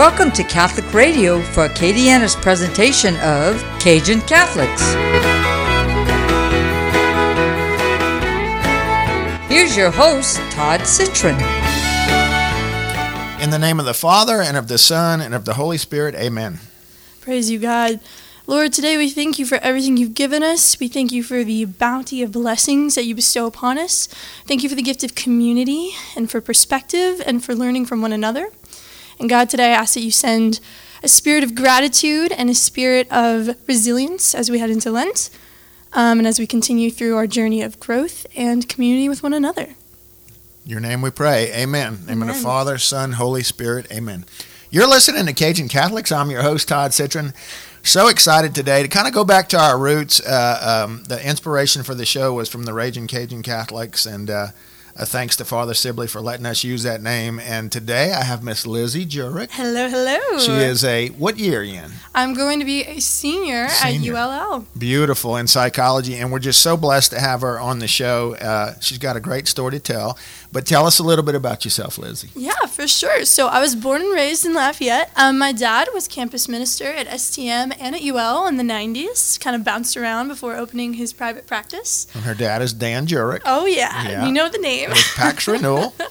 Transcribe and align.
Welcome 0.00 0.30
to 0.32 0.44
Catholic 0.44 0.94
Radio 0.94 1.42
for 1.42 1.68
Acadiana's 1.68 2.34
presentation 2.34 3.16
of 3.16 3.62
Cajun 3.80 4.22
Catholics. 4.22 4.80
Here's 9.46 9.76
your 9.76 9.90
host, 9.90 10.38
Todd 10.52 10.86
Citron. 10.86 11.34
In 13.42 13.50
the 13.50 13.58
name 13.60 13.78
of 13.78 13.84
the 13.84 13.92
Father, 13.92 14.40
and 14.40 14.56
of 14.56 14.68
the 14.68 14.78
Son, 14.78 15.20
and 15.20 15.34
of 15.34 15.44
the 15.44 15.52
Holy 15.52 15.76
Spirit, 15.76 16.14
amen. 16.14 16.60
Praise 17.20 17.50
you, 17.50 17.58
God. 17.58 18.00
Lord, 18.46 18.72
today 18.72 18.96
we 18.96 19.10
thank 19.10 19.38
you 19.38 19.44
for 19.44 19.56
everything 19.56 19.98
you've 19.98 20.14
given 20.14 20.42
us. 20.42 20.80
We 20.80 20.88
thank 20.88 21.12
you 21.12 21.22
for 21.22 21.44
the 21.44 21.66
bounty 21.66 22.22
of 22.22 22.32
blessings 22.32 22.94
that 22.94 23.04
you 23.04 23.14
bestow 23.14 23.44
upon 23.44 23.76
us. 23.76 24.06
Thank 24.46 24.62
you 24.62 24.70
for 24.70 24.74
the 24.74 24.82
gift 24.82 25.04
of 25.04 25.14
community 25.14 25.90
and 26.16 26.30
for 26.30 26.40
perspective 26.40 27.20
and 27.26 27.44
for 27.44 27.54
learning 27.54 27.84
from 27.84 28.00
one 28.00 28.12
another. 28.12 28.48
And 29.20 29.28
God, 29.28 29.50
today 29.50 29.66
I 29.66 29.76
ask 29.76 29.92
that 29.94 30.00
you 30.00 30.10
send 30.10 30.60
a 31.02 31.08
spirit 31.08 31.44
of 31.44 31.54
gratitude 31.54 32.32
and 32.32 32.48
a 32.48 32.54
spirit 32.54 33.06
of 33.12 33.54
resilience 33.68 34.34
as 34.34 34.50
we 34.50 34.58
head 34.58 34.70
into 34.70 34.90
Lent 34.90 35.28
um, 35.92 36.18
and 36.18 36.26
as 36.26 36.38
we 36.38 36.46
continue 36.46 36.90
through 36.90 37.16
our 37.16 37.26
journey 37.26 37.60
of 37.60 37.78
growth 37.78 38.26
and 38.34 38.66
community 38.66 39.10
with 39.10 39.22
one 39.22 39.34
another. 39.34 39.74
Your 40.64 40.80
name 40.80 41.02
we 41.02 41.10
pray. 41.10 41.52
Amen. 41.52 41.98
Name 42.06 42.22
of 42.22 42.36
Father, 42.36 42.78
Son, 42.78 43.12
Holy 43.12 43.42
Spirit. 43.42 43.92
Amen. 43.92 44.24
You're 44.70 44.88
listening 44.88 45.26
to 45.26 45.34
Cajun 45.34 45.68
Catholics. 45.68 46.10
I'm 46.10 46.30
your 46.30 46.42
host, 46.42 46.68
Todd 46.68 46.94
Citron. 46.94 47.34
So 47.82 48.08
excited 48.08 48.54
today 48.54 48.82
to 48.82 48.88
kind 48.88 49.06
of 49.06 49.12
go 49.12 49.24
back 49.24 49.50
to 49.50 49.58
our 49.58 49.78
roots. 49.78 50.20
Uh, 50.20 50.86
um, 50.86 51.04
the 51.04 51.22
inspiration 51.26 51.82
for 51.82 51.94
the 51.94 52.06
show 52.06 52.32
was 52.32 52.48
from 52.48 52.64
the 52.64 52.72
Raging 52.72 53.06
Cajun 53.06 53.42
Catholics, 53.42 54.06
and 54.06 54.30
uh, 54.30 54.46
uh, 54.96 55.04
thanks 55.04 55.36
to 55.36 55.44
Father 55.44 55.74
Sibley 55.74 56.06
for 56.06 56.20
letting 56.20 56.46
us 56.46 56.64
use 56.64 56.82
that 56.82 57.02
name. 57.02 57.38
And 57.40 57.70
today 57.70 58.12
I 58.12 58.24
have 58.24 58.42
Miss 58.42 58.66
Lizzie 58.66 59.06
Jurek. 59.06 59.48
Hello, 59.52 59.88
hello. 59.88 60.38
She 60.38 60.52
is 60.52 60.84
a, 60.84 61.08
what 61.10 61.38
year 61.38 61.62
in? 61.62 61.90
I'm 62.14 62.34
going 62.34 62.58
to 62.58 62.64
be 62.64 62.82
a 62.84 63.00
senior, 63.00 63.68
Senior. 63.68 64.16
at 64.16 64.50
ULL. 64.50 64.66
Beautiful 64.76 65.36
in 65.36 65.46
psychology, 65.46 66.16
and 66.16 66.32
we're 66.32 66.38
just 66.38 66.62
so 66.62 66.76
blessed 66.76 67.12
to 67.12 67.20
have 67.20 67.40
her 67.42 67.58
on 67.60 67.78
the 67.78 67.88
show. 67.88 68.34
Uh, 68.34 68.78
she's 68.80 68.98
got 68.98 69.16
a 69.16 69.20
great 69.20 69.46
story 69.48 69.72
to 69.72 69.80
tell. 69.80 70.18
But 70.52 70.66
tell 70.66 70.84
us 70.84 70.98
a 70.98 71.04
little 71.04 71.24
bit 71.24 71.36
about 71.36 71.64
yourself, 71.64 71.96
Lizzie. 71.96 72.28
Yeah, 72.34 72.66
for 72.66 72.88
sure. 72.88 73.24
So 73.24 73.46
I 73.46 73.60
was 73.60 73.76
born 73.76 74.02
and 74.02 74.12
raised 74.12 74.44
in 74.44 74.52
Lafayette. 74.52 75.10
Um, 75.16 75.38
my 75.38 75.52
dad 75.52 75.88
was 75.94 76.08
campus 76.08 76.48
minister 76.48 76.86
at 76.86 77.06
STM 77.06 77.72
and 77.78 77.94
at 77.94 78.02
UL 78.02 78.48
in 78.48 78.56
the 78.56 78.64
90s, 78.64 79.38
kind 79.38 79.54
of 79.54 79.62
bounced 79.62 79.96
around 79.96 80.26
before 80.26 80.56
opening 80.56 80.94
his 80.94 81.12
private 81.12 81.46
practice. 81.46 82.08
And 82.14 82.24
her 82.24 82.34
dad 82.34 82.62
is 82.62 82.72
Dan 82.72 83.06
Jurek 83.06 83.42
Oh, 83.44 83.64
yeah, 83.66 84.08
Yeah. 84.08 84.26
you 84.26 84.32
know 84.32 84.48
the 84.48 84.58
name. 84.58 84.90
with 84.90 85.12
Pax 85.14 85.46
Renewal. 85.46 85.94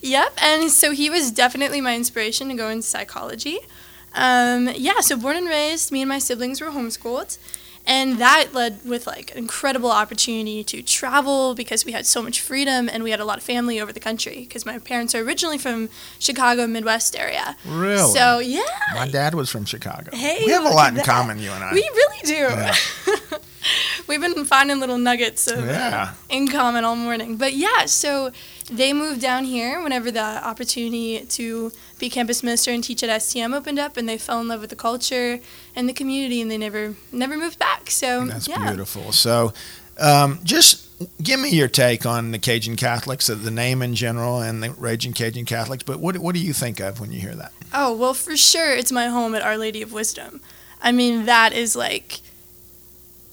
Yep, 0.00 0.32
and 0.42 0.70
so 0.70 0.92
he 0.92 1.10
was 1.10 1.30
definitely 1.30 1.80
my 1.80 1.94
inspiration 1.94 2.48
to 2.48 2.54
go 2.54 2.68
into 2.68 2.86
psychology. 2.86 3.58
Um, 4.14 4.70
yeah, 4.74 5.00
so 5.00 5.16
born 5.16 5.36
and 5.36 5.46
raised, 5.48 5.92
me 5.92 6.00
and 6.02 6.08
my 6.08 6.18
siblings 6.18 6.60
were 6.60 6.68
homeschooled, 6.68 7.36
and 7.88 8.18
that 8.18 8.52
led 8.52 8.84
with 8.84 9.06
like 9.06 9.32
incredible 9.34 9.90
opportunity 9.90 10.62
to 10.62 10.82
travel 10.82 11.54
because 11.54 11.84
we 11.86 11.92
had 11.92 12.06
so 12.06 12.22
much 12.22 12.40
freedom 12.40 12.88
and 12.92 13.02
we 13.02 13.10
had 13.10 13.18
a 13.18 13.24
lot 13.24 13.38
of 13.38 13.42
family 13.42 13.80
over 13.80 13.92
the 13.92 13.98
country 13.98 14.40
because 14.40 14.64
my 14.66 14.78
parents 14.78 15.14
are 15.14 15.20
originally 15.22 15.56
from 15.58 15.88
Chicago 16.20 16.66
Midwest 16.66 17.16
area. 17.16 17.56
Really? 17.66 18.12
So 18.12 18.38
yeah, 18.40 18.62
My 18.94 19.08
dad 19.08 19.34
was 19.34 19.50
from 19.50 19.64
Chicago. 19.64 20.14
Hey, 20.14 20.42
we 20.44 20.52
have 20.52 20.64
a 20.64 20.68
lot 20.68 20.90
in 20.90 20.96
that. 20.96 21.06
common, 21.06 21.38
you 21.38 21.50
and 21.50 21.64
I. 21.64 21.72
we 21.72 21.80
really 21.80 22.18
do. 22.24 22.34
Yeah. 22.34 22.74
We've 24.06 24.20
been 24.20 24.44
finding 24.44 24.80
little 24.80 24.98
nuggets 24.98 25.46
of 25.48 25.64
Yeah. 25.66 26.14
in 26.28 26.48
common 26.48 26.84
all 26.84 26.96
morning. 26.96 27.36
But 27.36 27.54
yeah, 27.54 27.86
so 27.86 28.30
they 28.70 28.92
moved 28.92 29.20
down 29.20 29.44
here 29.44 29.82
whenever 29.82 30.10
the 30.10 30.20
opportunity 30.46 31.20
to 31.24 31.72
be 31.98 32.08
campus 32.10 32.42
minister 32.42 32.70
and 32.70 32.82
teach 32.84 33.02
at 33.02 33.10
STM 33.10 33.54
opened 33.54 33.78
up, 33.78 33.96
and 33.96 34.08
they 34.08 34.18
fell 34.18 34.40
in 34.40 34.48
love 34.48 34.60
with 34.60 34.70
the 34.70 34.76
culture 34.76 35.40
and 35.74 35.88
the 35.88 35.92
community, 35.92 36.40
and 36.40 36.50
they 36.50 36.58
never 36.58 36.94
never 37.12 37.36
moved 37.36 37.58
back. 37.58 37.90
So 37.90 38.24
That's 38.26 38.48
yeah. 38.48 38.66
beautiful. 38.68 39.12
So, 39.12 39.52
um, 39.98 40.40
just 40.44 40.86
give 41.22 41.40
me 41.40 41.50
your 41.50 41.68
take 41.68 42.06
on 42.06 42.30
the 42.30 42.38
Cajun 42.38 42.76
Catholics, 42.76 43.26
the 43.28 43.50
name 43.50 43.82
in 43.82 43.94
general, 43.94 44.40
and 44.40 44.62
the 44.62 44.70
Raging 44.72 45.12
Cajun 45.12 45.44
Catholics. 45.44 45.82
But 45.82 45.98
what 46.00 46.18
what 46.18 46.34
do 46.34 46.40
you 46.40 46.52
think 46.52 46.78
of 46.80 47.00
when 47.00 47.10
you 47.12 47.20
hear 47.20 47.34
that? 47.34 47.52
Oh 47.74 47.96
well, 47.96 48.14
for 48.14 48.36
sure, 48.36 48.72
it's 48.72 48.92
my 48.92 49.06
home 49.08 49.34
at 49.34 49.42
Our 49.42 49.58
Lady 49.58 49.82
of 49.82 49.92
Wisdom. 49.92 50.40
I 50.80 50.92
mean, 50.92 51.24
that 51.26 51.52
is 51.52 51.74
like 51.74 52.20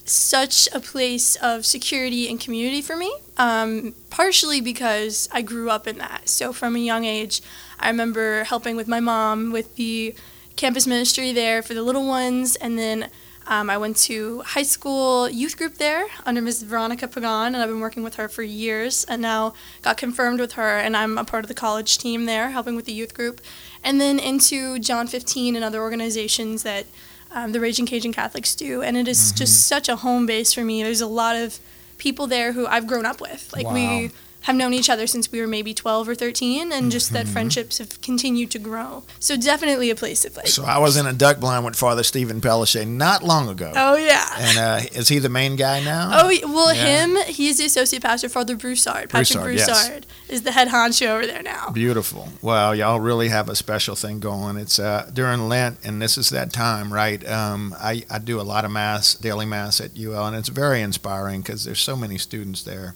such 0.05 0.69
a 0.73 0.79
place 0.79 1.35
of 1.37 1.65
security 1.65 2.29
and 2.29 2.39
community 2.39 2.81
for 2.81 2.95
me. 2.95 3.13
Um, 3.37 3.95
partially 4.09 4.61
because 4.61 5.27
I 5.31 5.41
grew 5.41 5.69
up 5.69 5.87
in 5.87 5.97
that. 5.97 6.29
So 6.29 6.53
from 6.53 6.75
a 6.75 6.79
young 6.79 7.03
age, 7.05 7.41
I 7.79 7.89
remember 7.89 8.45
helping 8.45 8.75
with 8.77 8.87
my 8.87 8.99
mom 8.99 9.51
with 9.51 9.75
the 9.75 10.15
campus 10.55 10.87
ministry 10.87 11.33
there 11.33 11.61
for 11.61 11.73
the 11.73 11.83
little 11.83 12.07
ones, 12.07 12.55
and 12.55 12.79
then 12.79 13.09
um, 13.47 13.69
I 13.69 13.77
went 13.77 13.97
to 13.97 14.41
high 14.41 14.63
school 14.63 15.29
youth 15.29 15.57
group 15.57 15.75
there 15.75 16.05
under 16.25 16.41
Ms. 16.41 16.63
Veronica 16.63 17.07
Pagan, 17.07 17.53
and 17.53 17.57
I've 17.57 17.69
been 17.69 17.79
working 17.79 18.03
with 18.03 18.15
her 18.15 18.27
for 18.27 18.41
years, 18.41 19.05
and 19.05 19.21
now 19.21 19.53
got 19.81 19.97
confirmed 19.97 20.39
with 20.39 20.53
her, 20.53 20.77
and 20.77 20.95
I'm 20.97 21.17
a 21.17 21.25
part 21.25 21.43
of 21.43 21.49
the 21.49 21.53
college 21.53 21.97
team 21.97 22.25
there, 22.25 22.51
helping 22.51 22.75
with 22.75 22.85
the 22.85 22.93
youth 22.93 23.13
group, 23.13 23.41
and 23.83 24.01
then 24.01 24.17
into 24.17 24.79
John 24.79 25.07
15 25.07 25.55
and 25.55 25.63
other 25.63 25.81
organizations 25.81 26.63
that 26.63 26.85
um, 27.35 27.51
the 27.51 27.59
Raging 27.59 27.85
Cajun 27.85 28.13
Catholics 28.13 28.55
do, 28.55 28.81
and 28.81 28.97
it 28.97 29.07
is 29.07 29.31
just 29.33 29.67
such 29.67 29.89
a 29.89 29.97
home 29.97 30.25
base 30.25 30.53
for 30.53 30.63
me. 30.63 30.81
There's 30.81 31.01
a 31.01 31.07
lot 31.07 31.35
of 31.35 31.59
people 31.99 32.25
there 32.27 32.53
who 32.53 32.65
I've 32.65 32.87
grown 32.87 33.05
up 33.05 33.21
with. 33.21 33.51
Like 33.53 33.65
Wow. 33.67 33.73
we 33.73 34.11
have 34.45 34.55
known 34.55 34.73
each 34.73 34.89
other 34.89 35.05
since 35.07 35.31
we 35.31 35.41
were 35.41 35.47
maybe 35.47 35.73
12 35.73 36.09
or 36.09 36.15
13, 36.15 36.71
and 36.71 36.91
just 36.91 37.11
that 37.13 37.27
friendships 37.27 37.77
have 37.77 37.99
continued 38.01 38.49
to 38.51 38.59
grow. 38.59 39.03
So 39.19 39.35
definitely 39.37 39.89
a 39.89 39.95
place 39.95 40.21
to 40.21 40.31
play. 40.31 40.45
So 40.45 40.63
I 40.63 40.77
was 40.79 40.97
in 40.97 41.05
a 41.05 41.13
duck 41.13 41.39
blind 41.39 41.65
with 41.65 41.75
Father 41.75 42.03
Stephen 42.03 42.41
Pellichet 42.41 42.87
not 42.87 43.23
long 43.23 43.49
ago. 43.49 43.71
oh 43.75 43.95
yeah. 43.95 44.25
And 44.37 44.57
uh, 44.57 44.79
is 44.93 45.07
he 45.09 45.19
the 45.19 45.29
main 45.29 45.55
guy 45.55 45.83
now? 45.83 46.09
Oh 46.13 46.31
well, 46.43 46.73
Yeah. 46.73 47.05
him. 47.05 47.17
He's 47.27 47.57
the 47.57 47.65
associate 47.65 48.01
pastor, 48.03 48.29
Father 48.29 48.55
Broussard. 48.55 49.09
Patrick 49.09 49.41
Broussard, 49.43 50.05
yes. 50.05 50.29
Is 50.29 50.41
the 50.43 50.51
head 50.51 50.69
honcho 50.69 51.07
over 51.07 51.25
there 51.27 51.43
now. 51.43 51.69
Beautiful. 51.71 52.29
Well, 52.41 52.75
y'all 52.75 52.99
really 52.99 53.29
have 53.29 53.49
a 53.49 53.55
special 53.55 53.95
thing 53.95 54.19
going. 54.19 54.57
It's 54.57 54.79
uh, 54.79 55.09
during 55.13 55.47
Lent, 55.49 55.79
and 55.83 56.01
this 56.01 56.17
is 56.17 56.29
that 56.29 56.53
time, 56.53 56.93
right? 56.93 57.27
Um, 57.27 57.75
I, 57.79 58.03
I 58.09 58.19
do 58.19 58.39
a 58.39 58.43
lot 58.43 58.65
of 58.65 58.71
mass, 58.71 59.15
daily 59.15 59.45
mass 59.45 59.81
at 59.81 59.91
UL, 59.97 60.27
and 60.27 60.35
it's 60.35 60.49
very 60.49 60.81
inspiring 60.81 61.41
because 61.41 61.63
there's 61.65 61.79
so 61.81 61.95
many 61.95 62.17
students 62.17 62.63
there, 62.63 62.95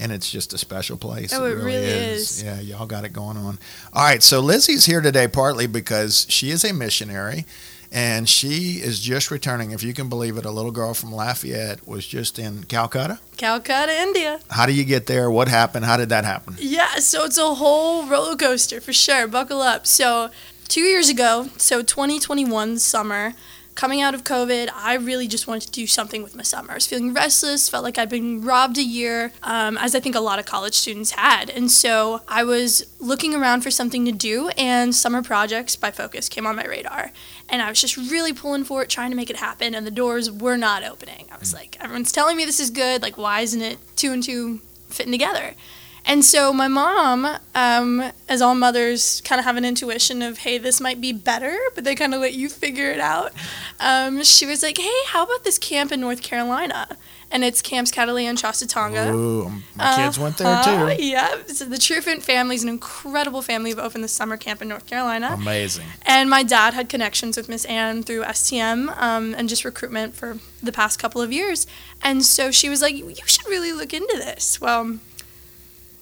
and 0.00 0.10
it's 0.10 0.30
just 0.30 0.52
a 0.52 0.58
special 0.58 0.96
place. 0.96 1.32
Oh, 1.32 1.44
it 1.44 1.54
really 1.54 1.76
is. 1.76 2.42
Yeah, 2.42 2.60
y'all 2.60 2.86
got 2.86 3.04
it 3.04 3.12
going 3.12 3.36
on. 3.36 3.58
All 3.92 4.02
right, 4.02 4.22
so 4.22 4.40
Lizzie's 4.40 4.86
here 4.86 5.00
today 5.00 5.28
partly 5.28 5.66
because 5.66 6.26
she 6.28 6.50
is 6.50 6.64
a 6.64 6.72
missionary. 6.72 7.44
And 7.92 8.28
she 8.28 8.74
is 8.74 9.00
just 9.00 9.32
returning, 9.32 9.72
if 9.72 9.82
you 9.82 9.92
can 9.92 10.08
believe 10.08 10.36
it. 10.36 10.44
A 10.44 10.50
little 10.52 10.70
girl 10.70 10.94
from 10.94 11.12
Lafayette 11.12 11.84
was 11.88 12.06
just 12.06 12.38
in 12.38 12.62
Calcutta. 12.62 13.18
Calcutta, 13.36 13.92
India. 13.92 14.38
How 14.48 14.66
do 14.66 14.72
you 14.72 14.84
get 14.84 15.06
there? 15.06 15.28
What 15.28 15.48
happened? 15.48 15.84
How 15.84 15.96
did 15.96 16.08
that 16.10 16.24
happen? 16.24 16.54
Yeah, 16.60 16.94
so 16.96 17.24
it's 17.24 17.36
a 17.36 17.54
whole 17.54 18.06
roller 18.06 18.36
coaster 18.36 18.80
for 18.80 18.92
sure. 18.92 19.26
Buckle 19.26 19.60
up. 19.60 19.88
So, 19.88 20.30
two 20.68 20.82
years 20.82 21.08
ago, 21.08 21.48
so 21.56 21.82
2021 21.82 22.78
summer, 22.78 23.34
coming 23.74 24.00
out 24.00 24.14
of 24.14 24.24
COVID, 24.24 24.68
I 24.74 24.94
really 24.94 25.28
just 25.28 25.46
wanted 25.46 25.62
to 25.62 25.70
do 25.70 25.86
something 25.86 26.22
with 26.22 26.34
my 26.34 26.42
summer. 26.42 26.72
I 26.72 26.74
was 26.74 26.86
feeling 26.86 27.14
restless, 27.14 27.68
felt 27.68 27.84
like 27.84 27.98
I'd 27.98 28.08
been 28.08 28.42
robbed 28.42 28.78
a 28.78 28.82
year, 28.82 29.32
um, 29.42 29.78
as 29.78 29.94
I 29.94 30.00
think 30.00 30.14
a 30.14 30.20
lot 30.20 30.38
of 30.38 30.44
college 30.44 30.74
students 30.74 31.12
had. 31.12 31.48
And 31.50 31.70
so 31.70 32.20
I 32.28 32.44
was 32.44 32.84
looking 32.98 33.34
around 33.34 33.62
for 33.62 33.70
something 33.70 34.04
to 34.04 34.12
do, 34.12 34.48
and 34.50 34.94
Summer 34.94 35.22
Projects 35.22 35.76
by 35.76 35.90
Focus 35.90 36.28
came 36.28 36.46
on 36.46 36.56
my 36.56 36.64
radar. 36.64 37.10
And 37.48 37.62
I 37.62 37.68
was 37.68 37.80
just 37.80 37.96
really 37.96 38.32
pulling 38.32 38.64
for 38.64 38.82
it, 38.82 38.88
trying 38.88 39.10
to 39.10 39.16
make 39.16 39.30
it 39.30 39.36
happen, 39.36 39.74
and 39.74 39.86
the 39.86 39.90
doors 39.90 40.30
were 40.30 40.56
not 40.56 40.84
opening. 40.84 41.26
I 41.32 41.38
was 41.38 41.54
like, 41.54 41.76
everyone's 41.80 42.12
telling 42.12 42.36
me 42.36 42.44
this 42.44 42.60
is 42.60 42.70
good, 42.70 43.02
like, 43.02 43.16
why 43.16 43.40
isn't 43.40 43.62
it 43.62 43.78
two 43.96 44.12
and 44.12 44.22
two 44.22 44.60
fitting 44.88 45.12
together? 45.12 45.54
And 46.06 46.24
so 46.24 46.52
my 46.52 46.66
mom, 46.68 47.38
um, 47.54 48.10
as 48.28 48.40
all 48.42 48.54
mothers, 48.54 49.20
kind 49.24 49.38
of 49.38 49.44
have 49.44 49.56
an 49.56 49.64
intuition 49.64 50.22
of, 50.22 50.38
hey, 50.38 50.58
this 50.58 50.80
might 50.80 51.00
be 51.00 51.12
better, 51.12 51.56
but 51.74 51.84
they 51.84 51.94
kind 51.94 52.14
of 52.14 52.20
let 52.20 52.34
you 52.34 52.48
figure 52.48 52.90
it 52.90 53.00
out. 53.00 53.32
Um, 53.78 54.24
she 54.24 54.46
was 54.46 54.62
like, 54.62 54.78
hey, 54.78 54.90
how 55.08 55.24
about 55.24 55.44
this 55.44 55.58
camp 55.58 55.92
in 55.92 56.00
North 56.00 56.22
Carolina? 56.22 56.88
And 57.32 57.44
it's 57.44 57.62
Camps 57.62 57.92
Catalina 57.92 58.30
and 58.30 58.36
Chosatonga. 58.38 59.14
Ooh, 59.14 59.52
my 59.76 59.94
kids 59.94 60.18
went 60.18 60.36
there 60.38 60.48
Uh, 60.48 60.94
too. 60.96 61.02
yeah. 61.02 61.36
So 61.46 61.64
the 61.64 61.76
Trufant 61.76 62.22
family 62.24 62.56
is 62.56 62.64
an 62.64 62.68
incredible 62.68 63.40
family. 63.40 63.70
We've 63.70 63.78
opened 63.78 64.02
the 64.02 64.08
summer 64.08 64.36
camp 64.36 64.60
in 64.62 64.66
North 64.68 64.86
Carolina. 64.86 65.30
Amazing. 65.34 65.86
And 66.02 66.28
my 66.28 66.42
dad 66.42 66.74
had 66.74 66.88
connections 66.88 67.36
with 67.36 67.48
Miss 67.48 67.64
Ann 67.66 68.02
through 68.02 68.24
STM 68.24 68.96
um, 69.00 69.34
and 69.38 69.48
just 69.48 69.64
recruitment 69.64 70.16
for 70.16 70.38
the 70.60 70.72
past 70.72 70.98
couple 70.98 71.20
of 71.22 71.30
years. 71.32 71.68
And 72.02 72.24
so 72.24 72.50
she 72.50 72.68
was 72.68 72.82
like, 72.82 72.96
You 72.96 73.14
should 73.26 73.46
really 73.46 73.72
look 73.72 73.94
into 73.94 74.16
this. 74.16 74.60
Well, 74.60 74.98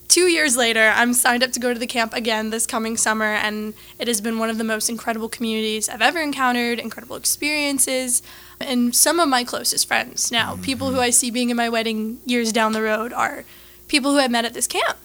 two 0.08 0.26
years 0.28 0.56
later, 0.56 0.93
I'm 0.94 1.12
signed 1.14 1.43
up 1.43 1.52
to 1.52 1.60
go 1.60 1.72
to 1.72 1.78
the 1.78 1.87
camp 1.87 2.12
again 2.14 2.50
this 2.50 2.66
coming 2.66 2.96
summer, 2.96 3.34
and 3.34 3.75
it 3.99 4.08
has 4.08 4.20
been 4.20 4.38
one 4.38 4.50
of 4.50 4.58
the 4.58 4.64
most 4.64 4.88
incredible 4.88 5.28
communities 5.28 5.88
I've 5.88 6.02
ever 6.02 6.20
encountered, 6.20 6.78
incredible 6.78 7.16
experiences, 7.16 8.22
and 8.60 8.94
some 8.94 9.20
of 9.20 9.28
my 9.28 9.44
closest 9.44 9.87
friends 9.87 10.32
now, 10.32 10.56
people 10.62 10.90
who 10.90 11.00
I 11.00 11.10
see 11.10 11.31
being 11.31 11.50
in 11.50 11.56
my 11.56 11.69
wedding 11.69 12.19
years 12.26 12.52
down 12.52 12.72
the 12.72 12.82
road, 12.82 13.12
are 13.12 13.44
people 13.87 14.12
who 14.12 14.19
I 14.19 14.28
met 14.28 14.44
at 14.44 14.55
this 14.55 14.66
camp. 14.66 14.99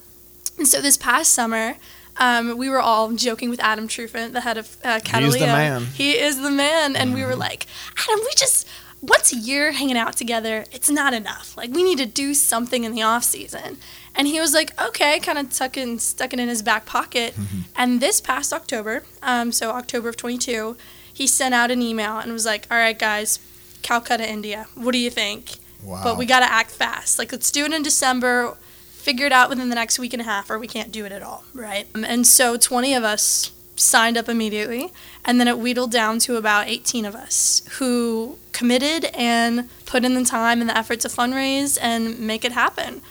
And 0.57 0.67
so 0.67 0.81
this 0.81 0.97
past 0.97 1.33
summer, 1.33 1.75
Um, 2.17 2.57
we 2.59 2.69
were 2.69 2.79
all 2.79 3.11
joking 3.13 3.49
with 3.49 3.59
Adam 3.59 3.87
Trufant, 3.87 4.33
the 4.33 4.41
head 4.41 4.57
of 4.59 4.77
uh, 4.83 4.99
Catalina. 5.03 5.31
He's 5.31 5.39
the 5.39 5.47
man. 5.47 5.85
He 5.95 6.11
is 6.11 6.35
the 6.41 6.51
man, 6.51 6.95
and 6.95 7.09
Mm-hmm. 7.09 7.15
we 7.19 7.25
were 7.25 7.35
like, 7.35 7.65
Adam, 7.97 8.19
we 8.23 8.31
just 8.35 8.67
once 9.01 9.33
a 9.33 9.35
year 9.35 9.71
hanging 9.71 9.97
out 9.97 10.15
together, 10.15 10.63
it's 10.71 10.91
not 10.91 11.13
enough. 11.15 11.57
Like 11.57 11.71
we 11.71 11.81
need 11.83 11.97
to 11.97 12.05
do 12.05 12.35
something 12.35 12.83
in 12.83 12.93
the 12.93 13.01
off 13.01 13.23
season. 13.23 13.77
And 14.15 14.27
he 14.27 14.39
was 14.39 14.53
like, 14.53 14.79
okay, 14.81 15.19
kind 15.19 15.37
of 15.37 15.49
tuck 15.51 15.77
in, 15.77 15.99
stuck 15.99 16.33
it 16.33 16.39
in 16.39 16.47
his 16.47 16.61
back 16.61 16.85
pocket. 16.85 17.33
Mm-hmm. 17.33 17.59
And 17.75 17.99
this 18.01 18.21
past 18.21 18.53
October, 18.53 19.03
um, 19.21 19.51
so 19.51 19.71
October 19.71 20.09
of 20.09 20.17
22, 20.17 20.77
he 21.11 21.27
sent 21.27 21.53
out 21.53 21.71
an 21.71 21.81
email 21.81 22.19
and 22.19 22.31
was 22.31 22.45
like, 22.45 22.67
all 22.69 22.77
right, 22.77 22.97
guys, 22.97 23.39
Calcutta, 23.81 24.29
India, 24.29 24.67
what 24.75 24.91
do 24.91 24.99
you 24.99 25.09
think? 25.09 25.55
Wow. 25.83 26.01
But 26.03 26.17
we 26.17 26.25
got 26.25 26.39
to 26.39 26.51
act 26.51 26.71
fast. 26.71 27.19
Like, 27.19 27.31
let's 27.31 27.51
do 27.51 27.65
it 27.65 27.73
in 27.73 27.83
December, 27.83 28.55
figure 28.91 29.25
it 29.25 29.31
out 29.31 29.49
within 29.49 29.69
the 29.69 29.75
next 29.75 29.99
week 29.99 30.13
and 30.13 30.21
a 30.21 30.25
half, 30.25 30.49
or 30.49 30.57
we 30.57 30.67
can't 30.67 30.91
do 30.91 31.05
it 31.05 31.11
at 31.11 31.21
all, 31.21 31.43
right? 31.53 31.87
Um, 31.93 32.05
And 32.05 32.25
so 32.25 32.55
20 32.55 32.93
of 32.93 33.03
us 33.03 33.51
signed 33.75 34.17
up 34.17 34.29
immediately, 34.29 34.91
and 35.25 35.39
then 35.39 35.47
it 35.47 35.57
wheedled 35.57 35.91
down 35.91 36.19
to 36.19 36.35
about 36.37 36.67
18 36.67 37.05
of 37.05 37.15
us 37.15 37.63
who 37.79 38.37
committed 38.51 39.05
and 39.15 39.67
put 39.85 40.05
in 40.05 40.13
the 40.13 40.23
time 40.23 40.61
and 40.61 40.69
the 40.69 40.77
effort 40.77 40.99
to 41.01 41.07
fundraise 41.07 41.77
and 41.81 42.19
make 42.19 42.45
it 42.45 42.51
happen. 42.51 43.01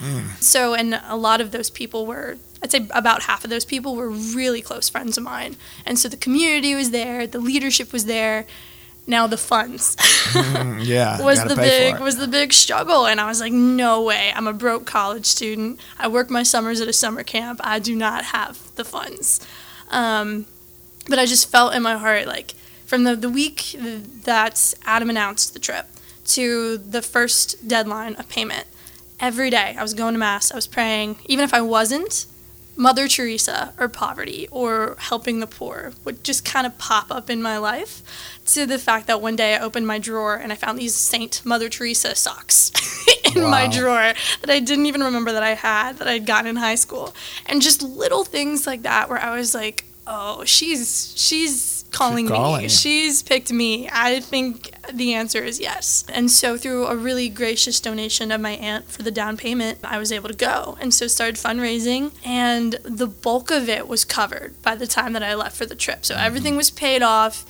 So, 0.40 0.74
and 0.74 1.00
a 1.08 1.16
lot 1.16 1.40
of 1.40 1.50
those 1.50 1.68
people 1.68 2.06
were, 2.06 2.36
I'd 2.62 2.70
say 2.70 2.86
about 2.90 3.22
half 3.24 3.42
of 3.44 3.50
those 3.50 3.64
people 3.64 3.96
were 3.96 4.08
really 4.08 4.62
close 4.62 4.88
friends 4.88 5.18
of 5.18 5.24
mine. 5.24 5.56
And 5.84 5.98
so 5.98 6.08
the 6.08 6.16
community 6.16 6.74
was 6.76 6.90
there, 6.92 7.26
the 7.26 7.40
leadership 7.40 7.92
was 7.92 8.04
there. 8.06 8.46
Now 9.04 9.26
the 9.26 9.36
funds 9.36 9.96
Mm, 10.32 10.86
yeah. 10.86 11.20
was 11.20 11.42
the 11.42 11.56
big 11.56 11.98
was 11.98 12.18
the 12.18 12.28
big 12.28 12.52
struggle 12.52 13.04
and 13.04 13.20
I 13.20 13.26
was 13.26 13.40
like 13.40 13.52
no 13.52 14.00
way 14.00 14.32
I'm 14.34 14.46
a 14.46 14.52
broke 14.52 14.86
college 14.86 15.26
student 15.26 15.80
I 15.98 16.06
work 16.06 16.30
my 16.30 16.44
summers 16.44 16.80
at 16.80 16.86
a 16.86 16.92
summer 16.92 17.24
camp 17.24 17.60
I 17.64 17.80
do 17.80 17.96
not 17.96 18.26
have 18.26 18.72
the 18.76 18.84
funds 18.84 19.44
um, 19.90 20.46
but 21.08 21.18
I 21.18 21.26
just 21.26 21.50
felt 21.50 21.74
in 21.74 21.82
my 21.82 21.96
heart 21.96 22.26
like 22.26 22.54
from 22.86 23.04
the, 23.04 23.16
the 23.16 23.30
week 23.30 23.74
that 23.78 24.74
Adam 24.84 25.10
announced 25.10 25.54
the 25.54 25.60
trip 25.60 25.86
to 26.24 26.78
the 26.78 27.02
first 27.02 27.66
deadline 27.66 28.14
of 28.16 28.28
payment 28.28 28.66
every 29.20 29.50
day 29.50 29.74
I 29.78 29.82
was 29.82 29.94
going 29.94 30.14
to 30.14 30.18
mass 30.18 30.52
I 30.52 30.56
was 30.56 30.66
praying 30.66 31.16
even 31.26 31.44
if 31.44 31.54
I 31.54 31.60
wasn't 31.60 32.26
Mother 32.76 33.06
Teresa 33.06 33.74
or 33.78 33.88
poverty 33.88 34.48
or 34.50 34.96
helping 34.98 35.40
the 35.40 35.46
poor 35.46 35.92
would 36.04 36.24
just 36.24 36.44
kind 36.44 36.66
of 36.66 36.78
pop 36.78 37.10
up 37.10 37.28
in 37.28 37.42
my 37.42 37.58
life 37.58 38.02
to 38.46 38.66
the 38.66 38.78
fact 38.78 39.06
that 39.06 39.20
one 39.20 39.36
day 39.36 39.54
I 39.54 39.60
opened 39.60 39.86
my 39.86 39.98
drawer 39.98 40.36
and 40.36 40.52
I 40.52 40.56
found 40.56 40.78
these 40.78 40.94
Saint 40.94 41.44
Mother 41.44 41.68
Teresa 41.68 42.14
socks 42.14 42.72
in 43.36 43.42
my 43.42 43.68
drawer 43.68 44.14
that 44.40 44.50
I 44.50 44.58
didn't 44.58 44.86
even 44.86 45.02
remember 45.02 45.32
that 45.32 45.42
I 45.42 45.54
had 45.54 45.98
that 45.98 46.08
I'd 46.08 46.26
gotten 46.26 46.48
in 46.48 46.56
high 46.56 46.74
school. 46.76 47.14
And 47.46 47.60
just 47.60 47.82
little 47.82 48.24
things 48.24 48.66
like 48.66 48.82
that 48.82 49.10
where 49.10 49.18
I 49.18 49.36
was 49.36 49.54
like, 49.54 49.84
"Oh, 50.12 50.44
she's 50.44 51.14
she's 51.16 51.84
calling, 51.90 52.28
calling 52.28 52.58
me. 52.58 52.62
you. 52.64 52.68
She's 52.68 53.22
picked 53.22 53.52
me." 53.52 53.88
I 53.90 54.20
think 54.20 54.70
the 54.92 55.14
answer 55.14 55.42
is 55.42 55.58
yes. 55.58 56.04
And 56.12 56.30
so 56.30 56.56
through 56.56 56.86
a 56.86 56.96
really 56.96 57.28
gracious 57.28 57.80
donation 57.80 58.30
of 58.30 58.40
my 58.40 58.52
aunt 58.52 58.90
for 58.90 59.02
the 59.02 59.10
down 59.10 59.36
payment, 59.36 59.78
I 59.82 59.98
was 59.98 60.12
able 60.12 60.28
to 60.28 60.36
go. 60.36 60.76
And 60.80 60.92
so 60.92 61.06
started 61.06 61.36
fundraising 61.36 62.12
and 62.24 62.74
the 62.84 63.06
bulk 63.06 63.50
of 63.50 63.68
it 63.68 63.88
was 63.88 64.04
covered 64.04 64.60
by 64.62 64.74
the 64.74 64.86
time 64.86 65.14
that 65.14 65.22
I 65.22 65.34
left 65.34 65.56
for 65.56 65.66
the 65.66 65.74
trip. 65.74 66.04
So 66.04 66.14
everything 66.16 66.56
was 66.56 66.70
paid 66.70 67.02
off 67.02 67.46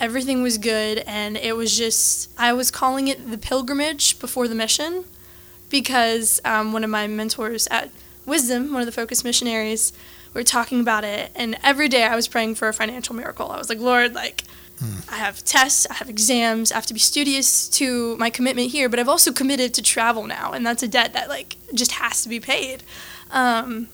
everything 0.00 0.42
was 0.42 0.58
good 0.58 0.98
and 1.06 1.36
it 1.36 1.56
was 1.56 1.76
just 1.76 2.30
i 2.38 2.52
was 2.52 2.70
calling 2.70 3.08
it 3.08 3.30
the 3.30 3.38
pilgrimage 3.38 4.18
before 4.18 4.48
the 4.48 4.54
mission 4.54 5.04
because 5.70 6.40
um, 6.44 6.72
one 6.72 6.84
of 6.84 6.90
my 6.90 7.06
mentors 7.06 7.66
at 7.68 7.90
wisdom 8.26 8.72
one 8.72 8.80
of 8.80 8.86
the 8.86 8.92
focus 8.92 9.22
missionaries 9.24 9.92
we 10.34 10.40
were 10.40 10.44
talking 10.44 10.80
about 10.80 11.04
it 11.04 11.30
and 11.34 11.56
every 11.62 11.88
day 11.88 12.04
i 12.04 12.14
was 12.14 12.28
praying 12.28 12.54
for 12.54 12.68
a 12.68 12.72
financial 12.74 13.14
miracle 13.14 13.50
i 13.50 13.56
was 13.56 13.68
like 13.68 13.78
lord 13.78 14.14
like 14.14 14.44
i 15.10 15.16
have 15.16 15.42
tests 15.44 15.86
i 15.88 15.94
have 15.94 16.10
exams 16.10 16.70
i 16.70 16.74
have 16.74 16.84
to 16.84 16.92
be 16.92 17.00
studious 17.00 17.68
to 17.68 18.16
my 18.18 18.28
commitment 18.28 18.70
here 18.70 18.88
but 18.88 18.98
i've 18.98 19.08
also 19.08 19.32
committed 19.32 19.72
to 19.72 19.80
travel 19.80 20.26
now 20.26 20.52
and 20.52 20.66
that's 20.66 20.82
a 20.82 20.88
debt 20.88 21.12
that 21.12 21.28
like 21.28 21.56
just 21.72 21.92
has 21.92 22.22
to 22.22 22.28
be 22.28 22.40
paid 22.40 22.82
um, 23.30 23.88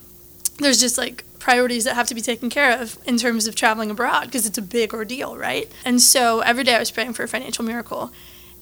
there's 0.59 0.81
just 0.81 0.99
like 0.99 1.25
priorities 1.39 1.85
that 1.85 1.95
have 1.95 2.07
to 2.07 2.15
be 2.15 2.21
taken 2.21 2.51
care 2.51 2.79
of 2.81 2.99
in 3.07 3.17
terms 3.17 3.49
of 3.49 3.55
traveling 3.57 3.91
abroad 3.91 4.27
because 4.27 4.47
it's 4.47 4.59
a 4.59 4.63
big 4.63 4.95
ordeal, 4.95 5.37
right? 5.37 5.71
And 5.85 6.01
so 6.01 6.41
every 6.41 6.63
day 6.63 6.77
I 6.77 6.79
was 6.79 6.91
praying 6.91 7.15
for 7.15 7.25
a 7.25 7.29
financial 7.29 7.65
miracle. 7.65 8.13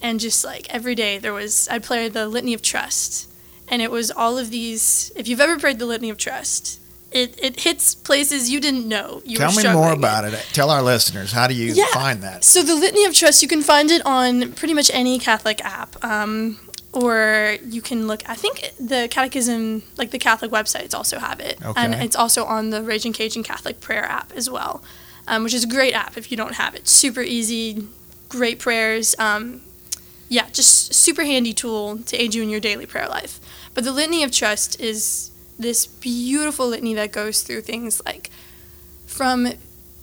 And 0.00 0.20
just 0.20 0.44
like 0.44 0.72
every 0.72 0.94
day 0.94 1.18
there 1.18 1.34
was, 1.34 1.68
I'd 1.70 1.82
play 1.82 2.08
the 2.08 2.28
Litany 2.28 2.54
of 2.54 2.62
Trust. 2.62 3.28
And 3.66 3.82
it 3.82 3.90
was 3.90 4.10
all 4.10 4.38
of 4.38 4.50
these, 4.50 5.12
if 5.16 5.28
you've 5.28 5.40
ever 5.40 5.58
prayed 5.58 5.78
the 5.78 5.86
Litany 5.86 6.08
of 6.08 6.16
Trust, 6.16 6.80
it, 7.10 7.38
it 7.42 7.60
hits 7.60 7.94
places 7.94 8.50
you 8.50 8.60
didn't 8.60 8.86
know 8.86 9.22
you 9.24 9.38
Tell 9.38 9.52
me 9.52 9.62
more 9.72 9.92
about 9.92 10.24
it. 10.24 10.34
Tell 10.52 10.70
our 10.70 10.82
listeners 10.82 11.32
how 11.32 11.46
do 11.46 11.54
you 11.54 11.72
Yeah. 11.72 11.86
find 11.92 12.22
that? 12.22 12.44
So 12.44 12.62
the 12.62 12.74
Litany 12.74 13.04
of 13.06 13.14
Trust, 13.14 13.42
you 13.42 13.48
can 13.48 13.62
find 13.62 13.90
it 13.90 14.02
on 14.04 14.52
pretty 14.52 14.74
much 14.74 14.90
any 14.92 15.18
Catholic 15.18 15.64
app. 15.64 16.02
Um, 16.04 16.58
or 16.92 17.56
you 17.64 17.80
can 17.82 18.06
look, 18.06 18.22
I 18.28 18.34
think 18.34 18.72
the 18.80 19.08
Catechism, 19.10 19.82
like 19.96 20.10
the 20.10 20.18
Catholic 20.18 20.50
websites 20.50 20.94
also 20.94 21.18
have 21.18 21.38
it. 21.40 21.58
okay. 21.64 21.80
And 21.80 21.94
it's 21.94 22.16
also 22.16 22.44
on 22.44 22.70
the 22.70 22.82
Raging 22.82 23.12
Cajun 23.12 23.42
Catholic 23.42 23.80
Prayer 23.80 24.04
app 24.04 24.32
as 24.34 24.48
well, 24.50 24.82
um, 25.26 25.44
which 25.44 25.54
is 25.54 25.64
a 25.64 25.68
great 25.68 25.92
app 25.94 26.16
if 26.16 26.30
you 26.30 26.36
don't 26.36 26.54
have 26.54 26.74
it. 26.74 26.88
Super 26.88 27.20
easy, 27.22 27.86
great 28.28 28.58
prayers. 28.58 29.14
Um, 29.18 29.60
yeah, 30.30 30.48
just 30.50 30.92
super 30.94 31.24
handy 31.24 31.52
tool 31.54 31.98
to 31.98 32.16
aid 32.16 32.34
you 32.34 32.42
in 32.42 32.50
your 32.50 32.60
daily 32.60 32.84
prayer 32.86 33.08
life. 33.08 33.38
But 33.74 33.84
the 33.84 33.92
Litany 33.92 34.22
of 34.24 34.32
Trust 34.32 34.80
is 34.80 35.27
this 35.58 35.86
beautiful 35.86 36.68
litany 36.68 36.94
that 36.94 37.12
goes 37.12 37.42
through 37.42 37.62
things 37.62 38.00
like 38.04 38.30
from 39.06 39.48